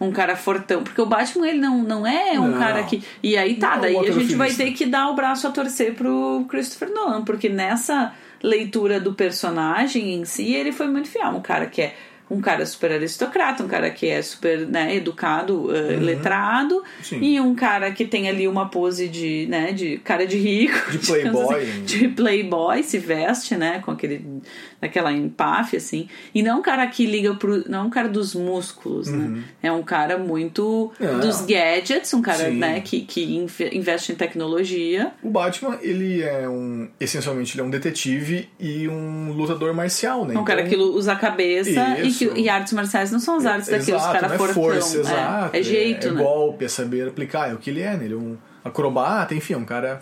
[0.00, 2.58] um cara fortão, porque o Batman ele não, não é um Não.
[2.58, 3.02] cara que.
[3.22, 5.50] E aí tá, Não é daí a gente vai ter que dar o braço a
[5.50, 11.28] torcer pro Christopher Nolan, porque nessa leitura do personagem em si, ele foi muito fiel.
[11.30, 11.94] Um cara que é
[12.30, 17.20] um cara super aristocrata, um cara que é super né, educado, uh, letrado, Sim.
[17.22, 20.98] e um cara que tem ali uma pose de, né, de cara de rico, De
[21.00, 21.62] digamos playboy.
[21.62, 24.42] assim, de playboy, se veste, né, com aquele
[24.80, 29.08] daquela empáfia assim, e não um cara que liga pro, não um cara dos músculos,
[29.08, 29.42] né?
[29.62, 31.20] É um cara muito Não.
[31.20, 32.58] dos gadgets, um cara, Sim.
[32.58, 35.12] né, que que inve- investe em tecnologia.
[35.22, 36.88] O Batman, ele é um.
[37.00, 40.34] Essencialmente, ele é um detetive e um lutador marcial, né?
[40.34, 43.46] É um cara que usa a cabeça e, que, e artes marciais não são as
[43.46, 45.56] artes daqueles Exato, caras é força, é, exato.
[45.56, 46.22] é jeito, é, né?
[46.22, 47.50] golpe, é saber aplicar.
[47.50, 48.04] É o que ele é, né?
[48.04, 50.00] Ele é um acrobata, enfim, é um cara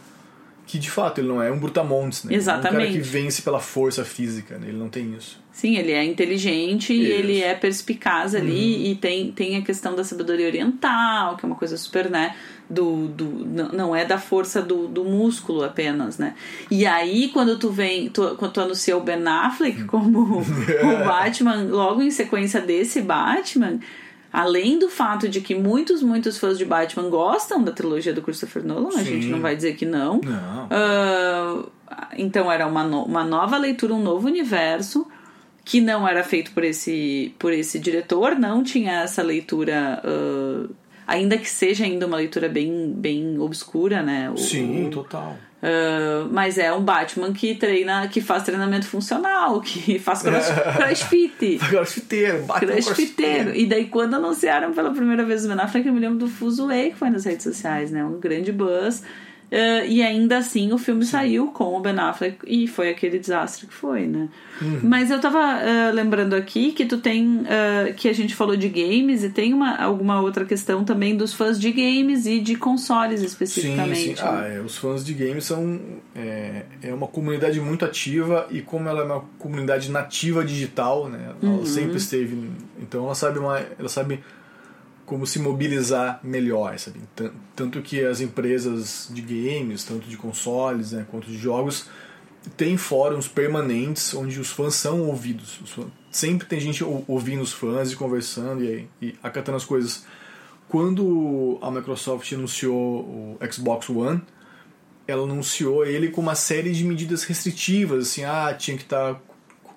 [0.66, 2.32] que de fato ele não é um brutamontes, né?
[2.34, 2.92] Ele É um cara Exatamente.
[2.92, 4.66] que vence pela força física, né?
[4.68, 5.40] Ele não tem isso.
[5.52, 7.12] Sim, ele é inteligente e Isso.
[7.12, 7.18] Uhum.
[7.18, 11.56] ele é perspicaz ali e tem, tem a questão da sabedoria oriental, que é uma
[11.56, 12.34] coisa super, né?
[12.68, 13.24] Do, do,
[13.72, 16.34] não- é da força do, do músculo apenas, né?
[16.70, 21.62] E aí, quando tu vem, tu, quando tu anuncia o Ben Affleck como o Batman,
[21.70, 23.78] logo em sequência desse Batman,
[24.32, 28.64] além do fato de que muitos, muitos fãs de Batman gostam da trilogia do Christopher
[28.64, 29.04] Nolan, a Sim.
[29.04, 30.20] gente não vai dizer que não.
[30.22, 30.66] Não.
[30.70, 35.06] Ah, então era uma, no- uma nova leitura, um novo universo
[35.64, 40.66] que não era feito por esse, por esse diretor, não tinha essa leitura, ah,
[41.06, 44.30] ainda que seja ainda uma leitura bem, bem obscura, né?
[44.30, 45.36] O- Sim, total.
[45.62, 51.58] ah, mas é um Batman que treina, que faz treinamento funcional, que faz cross, crossfit.
[51.68, 53.54] Crossfiteiro, Batman Crossfiteiro.
[53.54, 56.90] E daí, quando anunciaram pela primeira vez o Ben Affleck, eu me lembro do Fuzuei,
[56.90, 58.04] que foi nas redes sociais, né?
[58.04, 59.02] Um grande buzz.
[59.50, 63.68] Uh, e ainda assim o filme saiu com o Ben Affleck e foi aquele desastre
[63.68, 64.28] que foi, né?
[64.60, 64.80] Uhum.
[64.82, 68.68] Mas eu tava uh, lembrando aqui que tu tem uh, que a gente falou de
[68.68, 73.20] games e tem uma, alguma outra questão também dos fãs de games e de consoles
[73.20, 74.18] Sim, especificamente.
[74.18, 74.24] sim.
[74.26, 75.78] Ah, é, os fãs de games são
[76.14, 81.34] é, é uma comunidade muito ativa e como ela é uma comunidade nativa digital, né?
[81.40, 81.64] Ela Uhum.
[81.64, 82.50] sempre esteve,
[82.82, 84.18] então ela sabe uma, ela sabe
[85.06, 86.98] como se mobilizar melhor, sabe?
[87.14, 91.86] Tan- Tanto que as empresas de games, tanto de consoles, né, quanto de jogos,
[92.56, 95.60] têm fóruns permanentes onde os fãs são ouvidos.
[95.62, 99.64] Os fãs- sempre tem gente ou- ouvindo os fãs e conversando e, e acatando as
[99.64, 100.04] coisas.
[100.68, 104.20] Quando a Microsoft anunciou o Xbox One,
[105.06, 109.20] ela anunciou ele com uma série de medidas restritivas, assim, ah, tinha que estar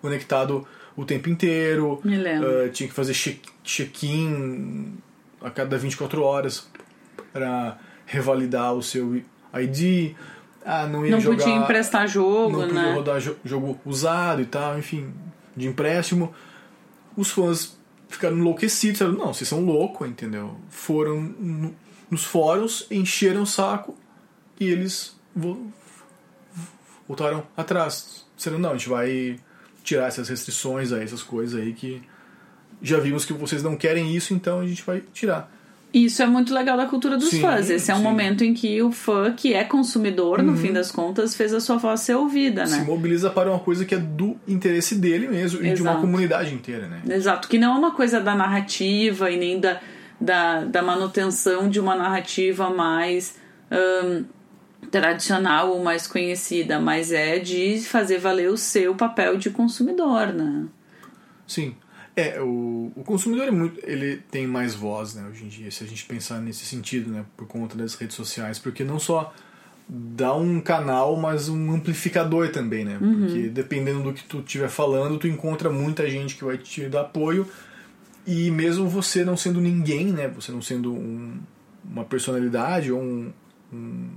[0.02, 2.00] conectado o tempo inteiro,
[2.66, 4.94] ah, tinha que fazer check- check-in
[5.42, 6.68] a cada 24 horas
[7.34, 9.22] para revalidar o seu
[9.54, 10.16] ID,
[10.66, 12.94] ah, não ia Não jogar, podia emprestar jogo, não podia né?
[12.94, 15.14] rodar jo- jogo usado e tal, enfim,
[15.56, 16.34] de empréstimo.
[17.16, 20.56] Os fãs ficaram enlouquecidos, disseram, não, vocês são loucos, entendeu?
[20.70, 21.76] Foram no-
[22.10, 23.96] nos fóruns, encheram o saco
[24.60, 25.72] e eles vo-
[27.08, 28.26] voltaram atrás.
[28.36, 29.40] Disseram, não, a gente vai
[29.84, 32.02] tirar essas restrições aí, essas coisas aí que
[32.82, 35.52] já vimos que vocês não querem isso, então a gente vai tirar.
[35.92, 37.68] Isso é muito legal da cultura dos Sim, fãs.
[37.68, 38.04] Esse é um sim.
[38.04, 41.78] momento em que o fã, que é consumidor, no fim das contas, fez a sua
[41.78, 42.84] voz ser ouvida, Se né?
[42.84, 46.02] mobiliza para uma coisa que é do interesse dele mesmo e de uma Exato.
[46.02, 47.02] comunidade inteira, né?
[47.10, 49.80] Exato, que não é uma coisa da narrativa e nem da,
[50.22, 53.36] da, da manutenção de uma narrativa mais
[53.72, 54.26] ahn,
[54.92, 60.66] tradicional ou mais conhecida, mas é de fazer valer o seu papel de consumidor, né?
[61.48, 61.76] Sim.
[62.20, 65.84] É, o, o consumidor é muito, ele tem mais voz, né, hoje em dia, se
[65.84, 69.34] a gente pensar nesse sentido, né, por conta das redes sociais, porque não só
[69.88, 72.98] dá um canal, mas um amplificador também, né?
[73.00, 77.02] Porque dependendo do que tu estiver falando, tu encontra muita gente que vai te dar
[77.02, 77.48] apoio
[78.28, 81.40] e mesmo você não sendo ninguém, né, você não sendo um,
[81.84, 83.34] uma personalidade ou um,
[83.74, 84.10] um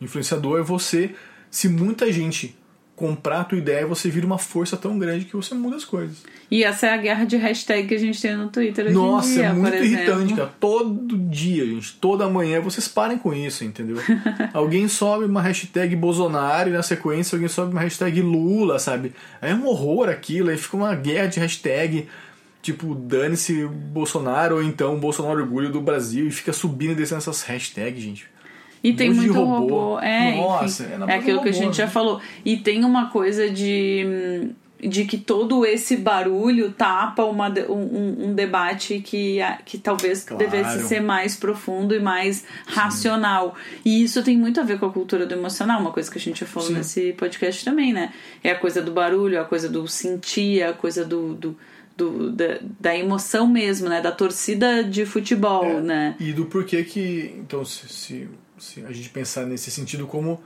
[0.00, 1.14] influenciador, você,
[1.48, 2.56] se muita gente
[3.00, 6.18] comprar a tua ideia, você vira uma força tão grande que você muda as coisas.
[6.50, 9.30] E essa é a guerra de hashtag que a gente tem no Twitter hoje Nossa,
[9.30, 10.52] em dia, é muito irritante, cara.
[10.60, 13.96] Todo dia, gente, toda manhã, vocês parem com isso, entendeu?
[14.52, 19.14] alguém sobe uma hashtag Bolsonaro e na sequência alguém sobe uma hashtag Lula, sabe?
[19.40, 22.06] É um horror aquilo, aí fica uma guerra de hashtag,
[22.60, 27.40] tipo, dane-se Bolsonaro ou então Bolsonaro orgulho do Brasil e fica subindo e descendo essas
[27.40, 28.29] hashtags, gente.
[28.82, 29.58] E tem muito robô.
[29.76, 29.98] robô.
[30.00, 31.90] É, Nossa, enfim, é na é aquilo do que a robô, gente já né?
[31.90, 32.20] falou.
[32.44, 34.48] E tem uma coisa de,
[34.82, 40.42] de que todo esse barulho tapa uma, um, um- debate que, que talvez Claro.
[40.42, 43.54] devesse ser mais profundo e mais racional.
[43.84, 46.20] E isso tem muito a ver com a cultura do emocional, uma coisa que a
[46.20, 46.74] gente já falou Sim.
[46.76, 48.12] nesse podcast também, né?
[48.42, 51.34] É a coisa do barulho, a coisa do sentir, a coisa do.
[51.34, 51.56] do
[51.96, 54.00] do- da, da emoção mesmo, né?
[54.00, 56.14] Da torcida de futebol, né?
[56.18, 58.28] E do porquê que, então, se, se,
[58.60, 60.40] se a gente pensar nesse sentido como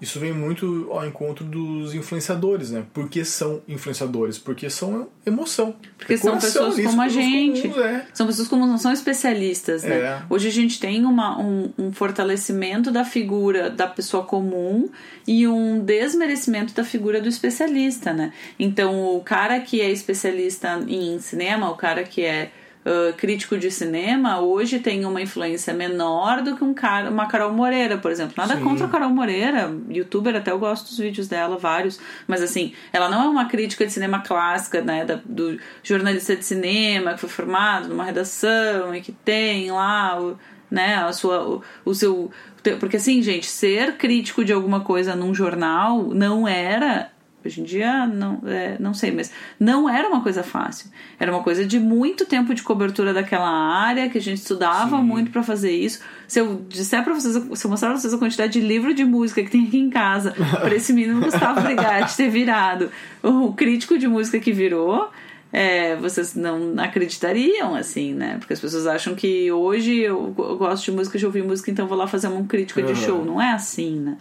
[0.00, 2.84] isso vem muito ao encontro dos influenciadores, né?
[2.94, 4.38] Por que são influenciadores?
[4.38, 5.74] Porque são emoção.
[5.98, 7.68] Porque É são pessoas ali, como a gente.
[7.68, 8.06] comuns, é.
[8.14, 9.96] São pessoas como não são especialistas, né?
[9.98, 10.22] É.
[10.30, 14.88] Hoje a gente tem uma, um, um fortalecimento da figura da pessoa comum
[15.26, 18.32] e um desmerecimento da figura do especialista, né?
[18.58, 22.50] Então, o cara que é especialista em cinema, o cara que é
[22.84, 27.52] uh, crítico de cinema, hoje tem uma influência menor do que um cara, uma Carol
[27.52, 28.34] Moreira, por exemplo.
[28.36, 28.64] Nada Sim.
[28.64, 32.00] contra a Carol Moreira, youtuber, até eu gosto dos vídeos dela, vários.
[32.26, 35.04] Mas assim, ela não é uma crítica de cinema clássica, né?
[35.04, 40.38] da- do jornalista de cinema que foi formado numa redação e que tem lá o,
[40.70, 42.30] né, a sua, o, o seu.
[42.78, 47.10] Porque assim, gente, ser crítico de alguma coisa num jornal não era.
[47.44, 50.90] Hoje em dia, não, é, não sei, mas não era uma coisa fácil.
[51.18, 55.02] Era uma coisa de muito tempo de cobertura daquela área, que a gente estudava Sim.
[55.02, 56.00] muito pra fazer isso.
[56.28, 59.04] Se eu disser pra vocês, se eu mostrar pra vocês a quantidade de livro de
[59.04, 62.90] música que tem aqui em casa, pra esse menino Gustavo Brigatti ter virado
[63.22, 65.08] o crítico de música que virou,
[65.52, 68.36] é, vocês não acreditariam, assim, né?
[68.38, 71.86] Porque as pessoas acham que hoje eu, eu gosto de música, de ouvir música, então
[71.88, 72.94] vou lá fazer uma crítica de Uhum.
[72.94, 73.24] show.
[73.24, 74.16] Não é assim, né?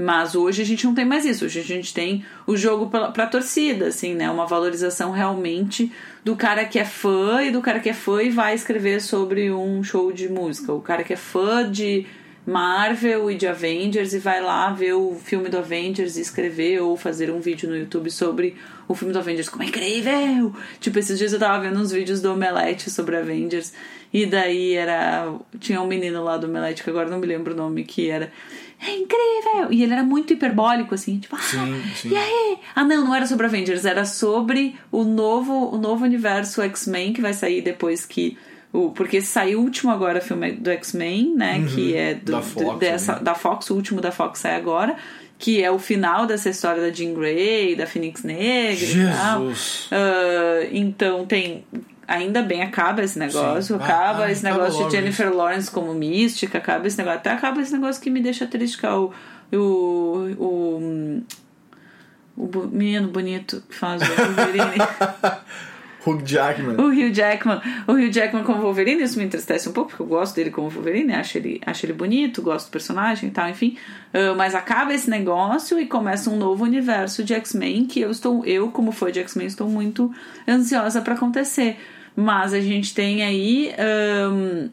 [0.00, 1.44] Mas hoje a gente não tem mais isso.
[1.44, 4.30] Hoje a gente tem o jogo pra torcida, assim, né?
[4.30, 5.90] Uma valorização realmente
[6.24, 9.50] do cara que é fã e do cara que é fã e vai escrever sobre
[9.50, 10.72] um show de música.
[10.72, 12.06] O cara que é fã de
[12.46, 16.96] Marvel e de Avengers e vai lá ver o filme do Avengers e escrever ou
[16.96, 18.56] fazer um vídeo no YouTube sobre
[18.86, 20.54] o filme do Avengers, como é incrível!
[20.80, 23.74] Tipo, esses dias eu tava vendo uns vídeos do Omelete sobre Avengers
[24.12, 25.34] e daí era.
[25.60, 28.32] Tinha um menino lá do Omelete, que agora não me lembro o nome, que era.
[28.80, 29.72] É incrível!
[29.72, 32.08] E ele era muito hiperbólico, assim, tipo, ah, Sim, sim.
[32.10, 32.58] e aí?
[32.76, 37.20] Ah, não, não era sobre Avengers, era sobre o novo, o novo universo X-Men que
[37.20, 38.38] vai sair depois que.
[38.72, 41.64] O, porque saiu o último agora filme do X-Men, né?
[41.74, 42.38] Que é do, Uhum.
[42.38, 43.20] Da Fox, do- dessa, né?
[43.22, 44.94] da Fox, o último da Fox sai agora.
[45.38, 49.40] Que é o final dessa história da Jean Grey, da Phoenix Negra e tal.
[49.48, 49.88] Jesus.
[49.90, 51.64] Ah, então tem.
[52.08, 53.82] Ainda bem acaba esse negócio, Sim.
[53.82, 57.18] acaba Ah, esse negócio de Jennifer Lawrence como mística, acaba esse negócio.
[57.18, 59.12] Até acaba esse negócio que me deixa triste, que é o.
[59.52, 60.30] O.
[60.38, 61.22] O,
[62.36, 64.78] o menino bonito que faz o Wolverine.
[66.06, 66.76] Hugh Jackman.
[66.78, 67.60] o Hugh Jackman.
[67.86, 70.70] O Hugh Jackman como Wolverine, isso me entristece um pouco, porque eu gosto dele como
[70.70, 73.76] Wolverine, acho ele, acho ele bonito, gosto do personagem e tal, enfim.
[74.14, 78.46] Ah, mas acaba esse negócio e começa um novo universo de X-Men que eu estou,
[78.46, 80.10] eu, como fã de X-Men, estou muito
[80.48, 81.76] ansiosa para acontecer.
[82.20, 83.72] Mas a gente tem aí.
[83.78, 84.70] ahn,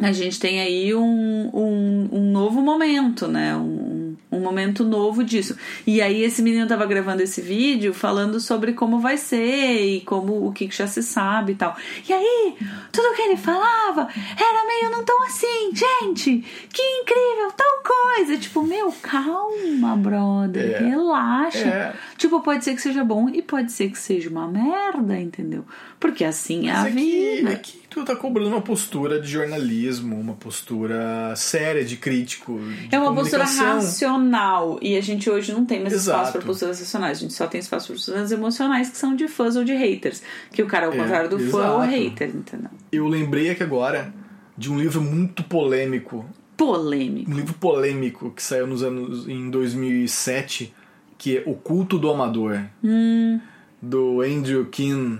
[0.00, 3.54] a gente tem aí um, um, um novo momento, né?
[3.54, 3.93] Um,
[4.36, 5.56] um momento novo disso.
[5.86, 10.46] E aí esse menino tava gravando esse vídeo falando sobre como vai ser e como
[10.46, 11.76] o que já se sabe e tal.
[12.08, 12.56] E aí,
[12.92, 17.82] tudo que ele falava era meio não tão assim, gente, que incrível, tal
[18.16, 18.36] coisa.
[18.38, 20.88] Tipo, meu, calma, brother, É.
[20.88, 21.58] relaxa.
[21.68, 21.92] É.
[22.16, 25.64] Tipo, pode ser que seja bom e pode ser que seja uma merda, entendeu?
[26.00, 27.50] Porque assim é a Mas é que, vida.
[27.52, 32.58] é que tu tá cobrando uma postura de jornalismo, uma postura séria de crítico.
[32.88, 34.78] De É uma postura racional.
[34.82, 37.18] E a gente hoje não tem mais espaço para posturas racionais.
[37.18, 40.22] A gente só tem espaço para posturas emocionais, que são de fãs ou de haters.
[40.52, 41.90] Que o cara, ao É, contrário do fã, é o exato.
[41.90, 42.70] hater, entendeu?
[42.92, 44.12] Eu lembrei aqui agora
[44.58, 46.24] de um livro muito polêmico.
[46.56, 47.30] Polêmico.
[47.30, 50.72] Um livro polêmico que saiu nos anos em 2007,
[51.18, 52.60] que é O Culto do Amador.
[52.82, 53.40] Hum.
[53.80, 55.18] Do Andrew Keane.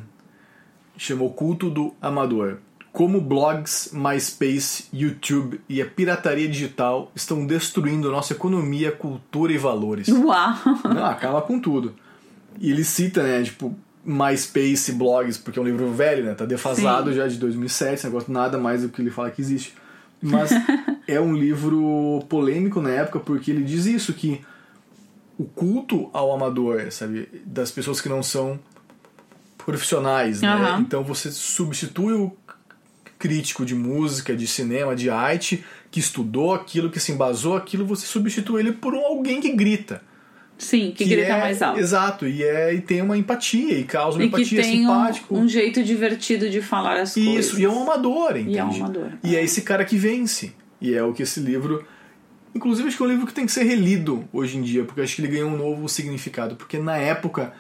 [0.97, 2.59] Chamou Culto do Amador.
[2.95, 10.07] Como blogs, MySpace, YouTube e a pirataria digital estão destruindo nossa economia, cultura e valores.
[10.07, 10.55] Uau!
[10.95, 11.93] Não, acaba com tudo.
[12.61, 17.11] E ele cita, né, tipo, MySpace, blogs, porque é um livro velho, né, tá defasado
[17.11, 17.17] Sim.
[17.17, 19.75] já de 2007, esse negócio nada mais do que ele fala que existe.
[20.23, 20.53] Mas
[21.09, 24.41] é um livro polêmico na época porque ele diz isso, que
[25.37, 28.57] o culto ao amador, sabe, das pessoas que não são
[29.59, 32.31] profissionais, né, então você substitui o
[33.25, 38.05] crítico de música, de cinema, de arte, que estudou aquilo, que se embasou aquilo, você
[38.07, 40.03] substitui ele por um alguém que grita.
[40.59, 41.81] Sim, que, grita é- mais alto.
[41.81, 44.81] Exato, e, é, e tem uma empatia, e causa uma E que empatia tem um,
[44.83, 45.37] simpático.
[45.39, 47.47] um jeito divertido de falar as coisas.
[47.47, 48.57] Isso, e é um amador, entende?
[48.57, 49.09] E é um amador.
[49.25, 50.53] E é esse cara que vence.
[50.79, 51.83] E é o que esse livro.
[52.55, 55.01] Inclusive, acho que é um livro que tem que ser relido hoje em dia, porque
[55.01, 56.57] acho que ele ganhou um novo significado.
[56.57, 57.55] Porque na época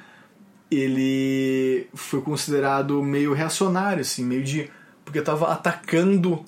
[0.70, 4.68] ele foi considerado meio reacionário, assim, meio de.
[5.04, 6.44] Porque tava atacando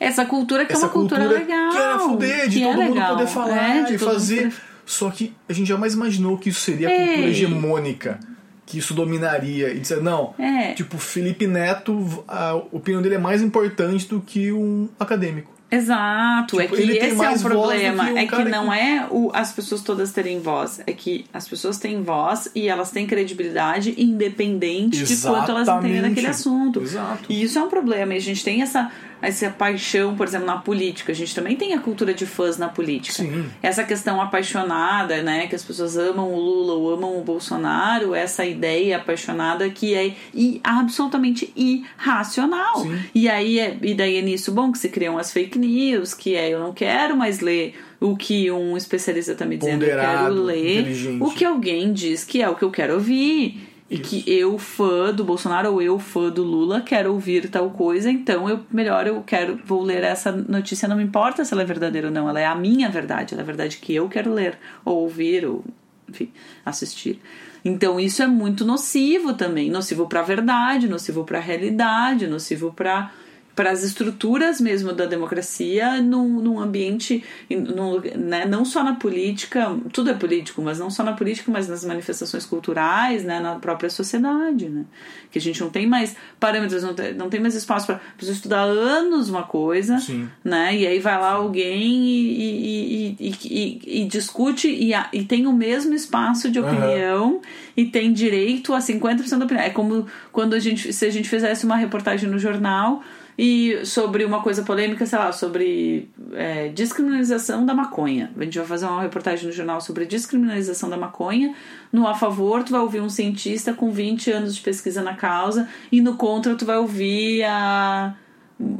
[0.00, 1.70] Essa cultura que essa é uma cultura, legal.
[1.70, 4.36] que era fuder, de que todo é mundo poder falar É, de e mundo fazer.
[4.44, 4.54] poder-
[4.86, 8.18] Só que a gente jamais imaginou que isso seria a cultura hegemônica,
[8.64, 9.70] que isso dominaria.
[9.72, 10.72] E dizer, não, É.
[10.72, 15.52] tipo, Felipe Neto, a opinião dele é mais importante do que um acadêmico.
[15.70, 18.06] Exato, Tipo, é que ele tem esse é do problema.
[18.06, 21.46] que é que não que- é o, as pessoas todas terem voz, é que as
[21.46, 26.08] pessoas têm voz e elas têm credibilidade independente de quanto elas entendem Exatamente.
[26.08, 26.80] daquele assunto.
[26.82, 27.24] Exato.
[27.28, 28.14] E isso é um problema.
[28.14, 31.12] E a gente tem essa, essa paixão, por exemplo, na política.
[31.12, 33.22] A gente também tem a cultura de fãs na política.
[33.22, 33.46] Sim.
[33.62, 35.46] Essa questão apaixonada, né?
[35.46, 40.14] Que as pessoas amam o Lula ou amam o Bolsonaro, essa ideia apaixonada que é
[40.62, 42.82] absolutamente irracional.
[42.82, 42.98] Sim.
[43.14, 46.34] E aí é, e daí é nisso bom que se criam as fake news, que
[46.34, 50.34] é eu não quero mais ler o que um especialista tá me dizendo, eu quero
[50.34, 50.86] ler
[51.20, 53.67] o que alguém diz que é o que eu quero ouvir.
[53.90, 58.10] E que eu, fã do Bolsonaro, ou eu, fã do Lula, quero ouvir tal coisa,
[58.10, 61.64] então eu melhor eu quero, vou ler essa notícia, não me importa se ela é
[61.64, 64.32] verdadeira ou não, ela é a minha verdade, ela é a verdade que eu quero
[64.32, 65.64] ler, ou ouvir, ou
[66.06, 66.30] enfim,
[66.64, 67.18] assistir.
[67.64, 72.72] Então isso é muito nocivo também, nocivo para a verdade, nocivo para a realidade, nocivo
[72.72, 73.10] para
[73.58, 79.76] para as estruturas mesmo da democracia num, num ambiente, num, né, não só na política,
[79.92, 83.90] tudo é político, mas não só na política, mas nas manifestações culturais, né, na própria
[83.90, 84.84] sociedade, né,
[85.28, 88.62] que a gente não tem mais parâmetros, não tem, não tem mais espaço para estudar
[88.62, 90.28] anos uma coisa, Sim.
[90.44, 95.92] né, e aí vai lá alguém e, e, e, e, discute e, tem o mesmo
[95.94, 97.40] espaço de opinião
[97.76, 99.64] e tem direito a 50% da opinião.
[99.64, 103.02] É como quando a gente, se a gente fizesse uma reportagem no jornal
[103.38, 108.32] e sobre uma coisa polêmica, sei lá, sobre é, descriminalização da maconha.
[108.36, 111.54] A gente vai fazer uma reportagem no jornal sobre descriminalização da maconha.
[111.92, 115.68] No a favor, tu vai ouvir um cientista com 20 anos de pesquisa na causa,
[115.92, 118.16] e no contra, tu vai ouvir a,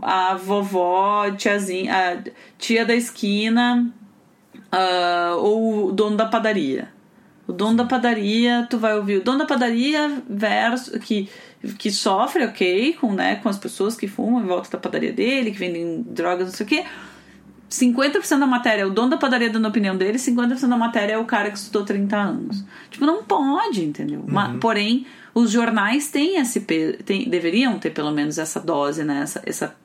[0.03, 3.95] a vovó, tiazinha, a tia da esquina,
[4.73, 6.89] ah, ou o dono da padaria.
[7.47, 11.31] O dono da padaria, tu vai ouvir o dono da padaria versus que,
[11.79, 15.51] que sofre, ok, com, né, com as pessoas que fumam em volta da padaria dele,
[15.51, 16.85] que vendem drogas, não sei o quê.
[17.71, 21.15] 50% da matéria é o dono da padaria dando a opinião dele, 50% da matéria
[21.15, 22.65] é o cara que estudou 30 anos.
[22.91, 24.25] Tipo, não pode, entendeu?
[24.27, 26.97] Ma- porém, os jornais têm esse peso,
[27.29, 29.21] deveriam ter pelo menos essa dose, né?
[29.23, 29.77] Essa, essa,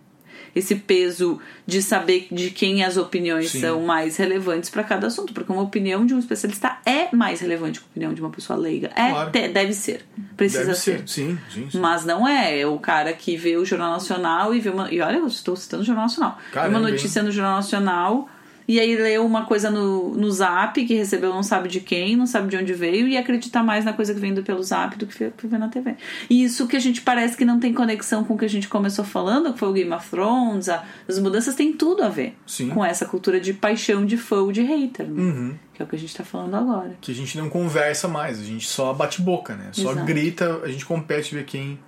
[0.55, 3.61] esse peso de saber de quem as opiniões Sim.
[3.61, 7.79] são mais relevantes para cada assunto, porque uma opinião de um especialista é mais relevante
[7.79, 8.91] que a opinião de uma pessoa leiga.
[8.95, 9.31] É, Claro.
[9.31, 10.05] te- deve ser.
[10.37, 10.97] Precisa Deve ser.
[10.99, 11.07] ser.
[11.07, 11.79] Sim, sim, sim.
[11.79, 12.59] Mas não é.
[12.59, 14.91] É o cara que vê o Jornal Nacional e vê uma.
[14.91, 16.37] E olha, eu estou citando o Jornal Nacional.
[16.51, 16.93] Caramba, uma hein?
[16.95, 18.29] notícia no Jornal Nacional
[18.67, 22.25] e aí lê uma coisa no, no zap que recebeu não sabe de quem, não
[22.27, 25.05] sabe de onde veio e acredita mais na coisa que vem do pelo zap do
[25.05, 25.95] que vê na TV.
[26.29, 28.67] E isso que a gente parece que não tem conexão com o que a gente
[28.67, 32.35] começou falando, que foi o Game of Thrones, a- as mudanças têm tudo a ver
[32.45, 32.69] Sim.
[32.69, 35.21] com essa cultura de paixão de fã ou de hater, né?
[35.21, 35.55] Uhum.
[35.73, 36.95] que é o que a gente tá falando agora.
[37.01, 39.69] Que a gente não conversa mais, a gente só bate boca, né?
[39.71, 40.05] Só Exato.
[40.05, 41.79] grita, a gente compete ver quem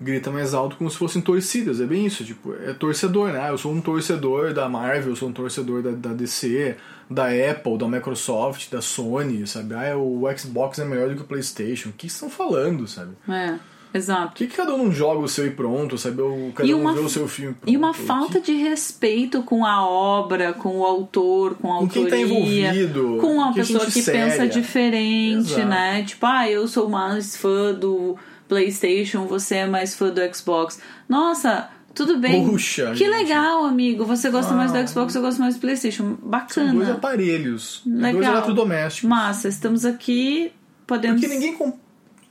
[0.00, 1.80] grita mais alto como se fossem torcidas.
[1.80, 3.40] É bem isso, tipo, é torcedor, né?
[3.42, 6.76] Ah, Eu sou um torcedor da Marvel, eu sou um torcedor da, da DC,
[7.10, 9.74] da Apple, da Microsoft, da Sony, sabe?
[9.74, 11.90] Ah, o Xbox é melhor do que o PlayStation.
[11.90, 13.12] O que estão falando, sabe?
[13.28, 13.54] É,
[13.94, 14.28] exato.
[14.32, 16.20] Por que, que cada um joga o seu e pronto, sabe?
[16.20, 17.72] Ou cada E um uma- vê o seu filme pronto?
[17.72, 21.88] E uma Que- falta de respeito com a obra, com o autor, com a Com
[21.88, 24.48] quem tá envolvido, Com uma pessoa que pensa séria.
[24.48, 25.66] diferente, Exato.
[25.68, 26.02] né?
[26.04, 28.16] Tipo, ah, eu sou mais fã do
[28.48, 30.78] PlayStation, você é mais fã do Xbox.
[31.08, 32.46] Nossa, tudo bem.
[32.46, 33.08] Puxa, que gente.
[33.10, 34.04] legal, amigo.
[34.04, 34.86] Você gosta mais do Ah.
[34.86, 36.02] Xbox, eu gosto mais do PlayStation.
[36.18, 36.72] São Bacana.
[36.74, 38.32] dois aparelhos, dois Legal.
[38.34, 39.08] eletrodomésticos.
[39.08, 40.52] Massa, estamos aqui.
[40.86, 41.20] Podemos.
[41.20, 41.78] Porque ninguém com-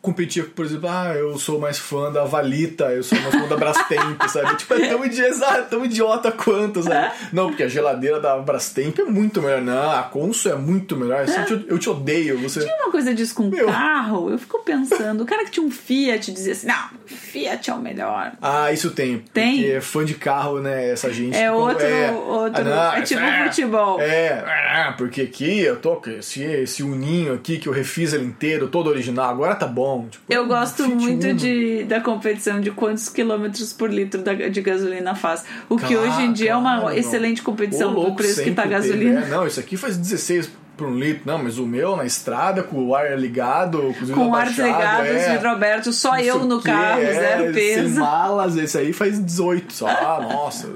[0.05, 3.57] competia, por exemplo, ah, eu sou mais fã da Valita, eu sou mais fã da
[3.57, 4.55] Brastemp, sabe?
[4.55, 7.11] Tipo, é tão, idi- exato, tão idiota quanto, sabe?
[7.33, 9.61] Não, porque a geladeira da Brastemp é muito melhor.
[9.61, 11.21] Não, a Consul é muito melhor.
[11.21, 12.59] Assim, eu, te, eu te odeio, você...
[12.61, 13.65] Tinha uma coisa disso com Meu.
[13.67, 17.73] carro, eu fico pensando, o cara que tinha um Fiat dizia assim, não, Fiat é
[17.73, 18.33] o melhor.
[18.41, 19.19] Ah, isso tem.
[19.33, 19.61] Tem?
[19.61, 20.91] Porque fã de carro, né?
[20.91, 21.35] Essa gente.
[21.35, 21.85] É outro-
[22.15, 23.99] outro- é isso tipo futebol.
[24.01, 28.25] É, ah, porque aqui eu tô com esse, esse uninho aqui que eu refiz ele
[28.25, 29.94] inteiro, todo original, agora tá bom.
[30.03, 35.15] Tipo, Eu gosto muito de, da competição de quantos quilômetros por litro da- de gasolina
[35.15, 35.43] faz.
[35.69, 36.97] O que hoje em dia é uma claro.
[36.97, 39.21] excelente competição Ô, do louco, preço que tá a gasolina.
[39.21, 39.35] teve, é.
[39.35, 41.23] Não, isso aqui faz 16 por um litro.
[41.25, 45.05] Não, mas o meu na estrada, com o ar ligado, com Com o ar desligado,
[45.07, 47.99] é, aberto, só não eu no carro, é, zero Sem peso.
[48.01, 49.87] malas, esse aí faz 18 só.
[49.87, 50.67] Ah, nossa.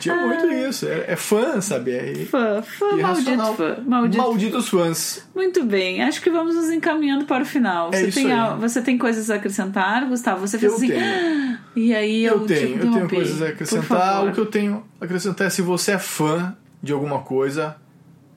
[0.00, 0.86] Tinha muito isso.
[0.86, 1.90] É, é fã, sabe?
[1.92, 3.76] É Fã, fã, maldito fã.
[3.86, 4.22] Maldito.
[4.22, 5.28] Malditos fãs.
[5.34, 7.90] Muito bem, acho que vamos nos encaminhando para o final.
[7.92, 8.28] É Você, tem,
[8.60, 10.46] você tem coisas a acrescentar, Gustavo?
[10.46, 10.88] Você fez Eu assim.
[10.88, 11.02] tenho.
[11.02, 14.26] "Ah", E aí eu, Eu tenho, te eu tenho coisas a acrescentar.
[14.26, 17.76] O que eu tenho a acrescentar é se você é fã de alguma coisa,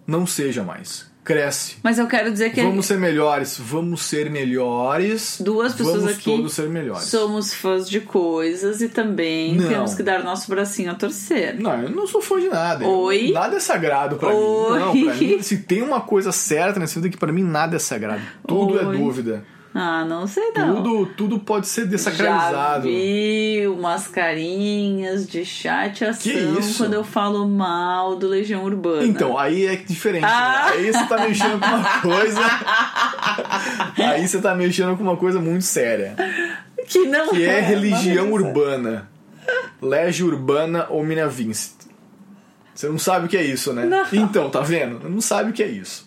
[0.08, 1.11] não seja mais.
[1.24, 1.76] Cresce.
[1.84, 5.38] Mas eu quero dizer que Vamos ser melhores, vamos ser melhores.
[5.40, 7.04] duas pessoas vamos aqui todos ser melhores.
[7.04, 9.68] somos fãs de coisas e também Não.
[9.70, 11.60] temos que dar nosso bracinho a torcer.
[11.60, 12.88] Não, eu não sou fã de nada.
[12.88, 13.32] Oi?
[13.32, 14.80] Nada é sagrado pra Oi?
[14.94, 15.04] mim.
[15.06, 17.80] Não, pra mim, se tem uma coisa certa nessa vida que pra mim nada é
[17.80, 18.22] sagrado.
[18.48, 18.98] Tudo é Oi?
[18.98, 19.44] dúvida.
[19.74, 20.84] Ah, não sei não.
[20.84, 22.84] Tudo, tudo pode ser Já desacralizado.
[22.84, 26.84] vi umas carinhas de chateação Que isso?
[26.84, 29.06] quando eu falo mal do Legião Urbana.
[29.06, 30.26] Então, aí é diferente.
[30.26, 30.72] Ah.
[30.72, 30.78] Né?
[30.78, 32.42] Aí você tá mexendo com uma coisa.
[33.98, 36.16] aí você tá mexendo com uma coisa muito séria.
[36.88, 38.42] que não Que é mas religião não é.
[38.42, 39.10] urbana.
[39.82, 41.81] Legio Urbana Omnia Vincit.
[42.82, 43.86] Você não sabe o que é isso, né?
[43.86, 44.04] Não.
[44.12, 45.08] Então, tá vendo?
[45.08, 46.04] Não sabe o que é isso.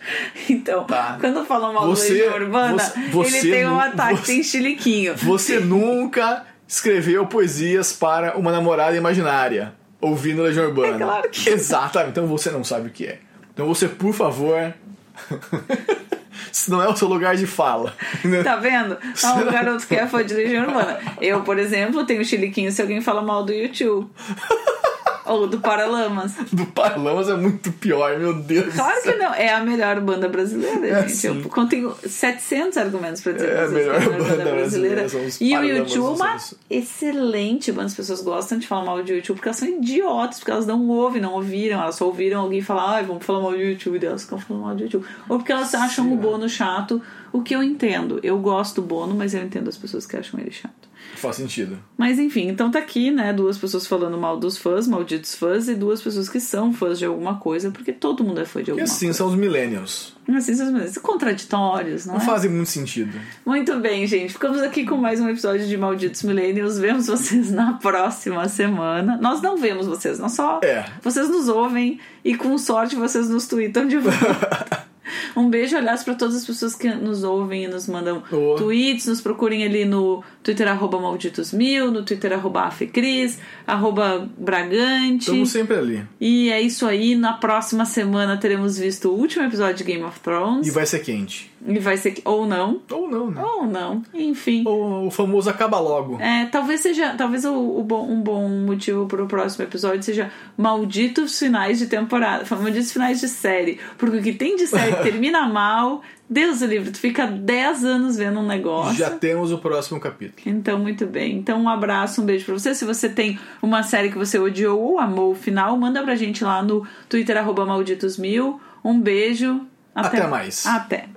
[0.51, 1.17] Então, Tá.
[1.21, 4.43] quando falam mal Você- do Legião Urbana, você- ele tem um não- ataque, você- tem
[4.43, 5.15] chiliquinho.
[5.17, 10.97] Você nunca escreveu poesias para uma namorada imaginária ouvindo Legião Urbana.
[10.97, 12.11] É claro que- Exatamente.
[12.11, 13.19] Então você não sabe o que é.
[13.53, 14.75] Então você, por favor.
[16.53, 17.95] Isso não é o seu lugar de fala.
[18.43, 18.99] Tá vendo?
[19.23, 20.99] Ah, um garoto que é fã de Legião Urbana.
[21.21, 24.11] Eu, por exemplo, tenho chiliquinho se alguém fala mal do YouTube.
[25.27, 26.33] Ou do Paralamas.
[26.53, 28.75] Do Parlamas é muito pior, meu Deus.
[28.75, 29.33] Claro que não.
[29.35, 31.13] É a melhor banda brasileira, É, gente.
[31.17, 31.43] sim.
[31.43, 35.05] Eu contenho 700 argumentos pra dizer É a que melhor é a melhor banda brasileira,
[35.07, 36.37] os E o Paralamas, YouTube é uma
[36.71, 37.87] excelente banda.
[37.87, 40.87] As pessoas gostam de falar mal de YouTube porque elas são idiotas, porque elas não
[40.89, 41.81] ouvem, não ouviram.
[41.81, 43.99] Elas só ouviram alguém falar, ai, vamos falar mal do YouTube.
[44.03, 45.05] E elas ficam falando mal do YouTube.
[45.29, 47.01] Ou porque elas acham o Bono chato,
[47.33, 48.21] o que eu entendo.
[48.23, 50.89] Eu gosto do Bono, mas eu entendo as pessoas que acham ele chato.
[51.17, 51.79] Faz sentido.
[51.97, 53.33] Mas enfim, então tá aqui, né?
[53.33, 57.05] Duas pessoas falando mal dos fãs, malditos fãs, e duas pessoas que são fãs de
[57.07, 59.19] alguma coisa, porque todo mundo é fã de E alguma assim coisa.
[59.19, 60.15] são os millennials.
[60.37, 62.25] Assim, são os contraditórios, não, Não é?
[62.25, 63.19] fazem muito sentido.
[63.45, 64.33] Muito bem, gente.
[64.33, 66.79] Ficamos aqui com mais um episódio de Malditos Millennials.
[66.79, 69.19] Vemos vocês na próxima semana.
[69.21, 70.61] Nós não vemos vocês, nós só.
[70.63, 70.85] É.
[71.03, 74.85] Vocês nos ouvem e com sorte vocês nos tweetam de volta.
[75.37, 78.55] Um beijo, aliás, para todas as pessoas que nos ouvem e nos mandam Oh.
[78.57, 79.07] tweets.
[79.07, 85.21] Nos procurem ali no Twitter, arroba malditosmil, no Twitter, arroba afecris, arroba bragante.
[85.31, 86.03] Estamos sempre ali.
[86.21, 87.15] E é isso aí.
[87.15, 90.67] Na próxima semana teremos visto o último episódio de Game of Thrones.
[90.67, 91.51] E vai ser quente.
[91.67, 92.15] E vai ser.
[92.25, 92.83] Ou não.
[92.91, 93.43] Ou não, né?
[93.43, 94.03] Ou não.
[94.13, 94.63] Enfim.
[94.67, 96.21] Ou o famoso acaba logo.
[96.21, 97.15] É, talvez seja.
[97.17, 102.45] Talvez o, o bom, um bom motivo pro próximo episódio seja malditos finais de temporada.
[102.55, 103.81] Malditos finais de série.
[103.97, 107.85] Porque o que tem de série que termina mal, Deus o livre, tu fica 10
[107.85, 108.95] anos vendo um negócio.
[108.95, 110.43] Já temos o próximo capítulo.
[110.47, 111.37] Então, muito bem.
[111.37, 112.75] Então, um abraço, um beijo pra você.
[112.75, 116.45] Se você tem uma série que você odiou ou amou o final, manda pra gente
[116.45, 118.61] lá no Twitter, arroba malditosmil.
[118.85, 119.67] Um beijo.
[119.95, 120.67] Até mais.
[120.67, 121.09] Até.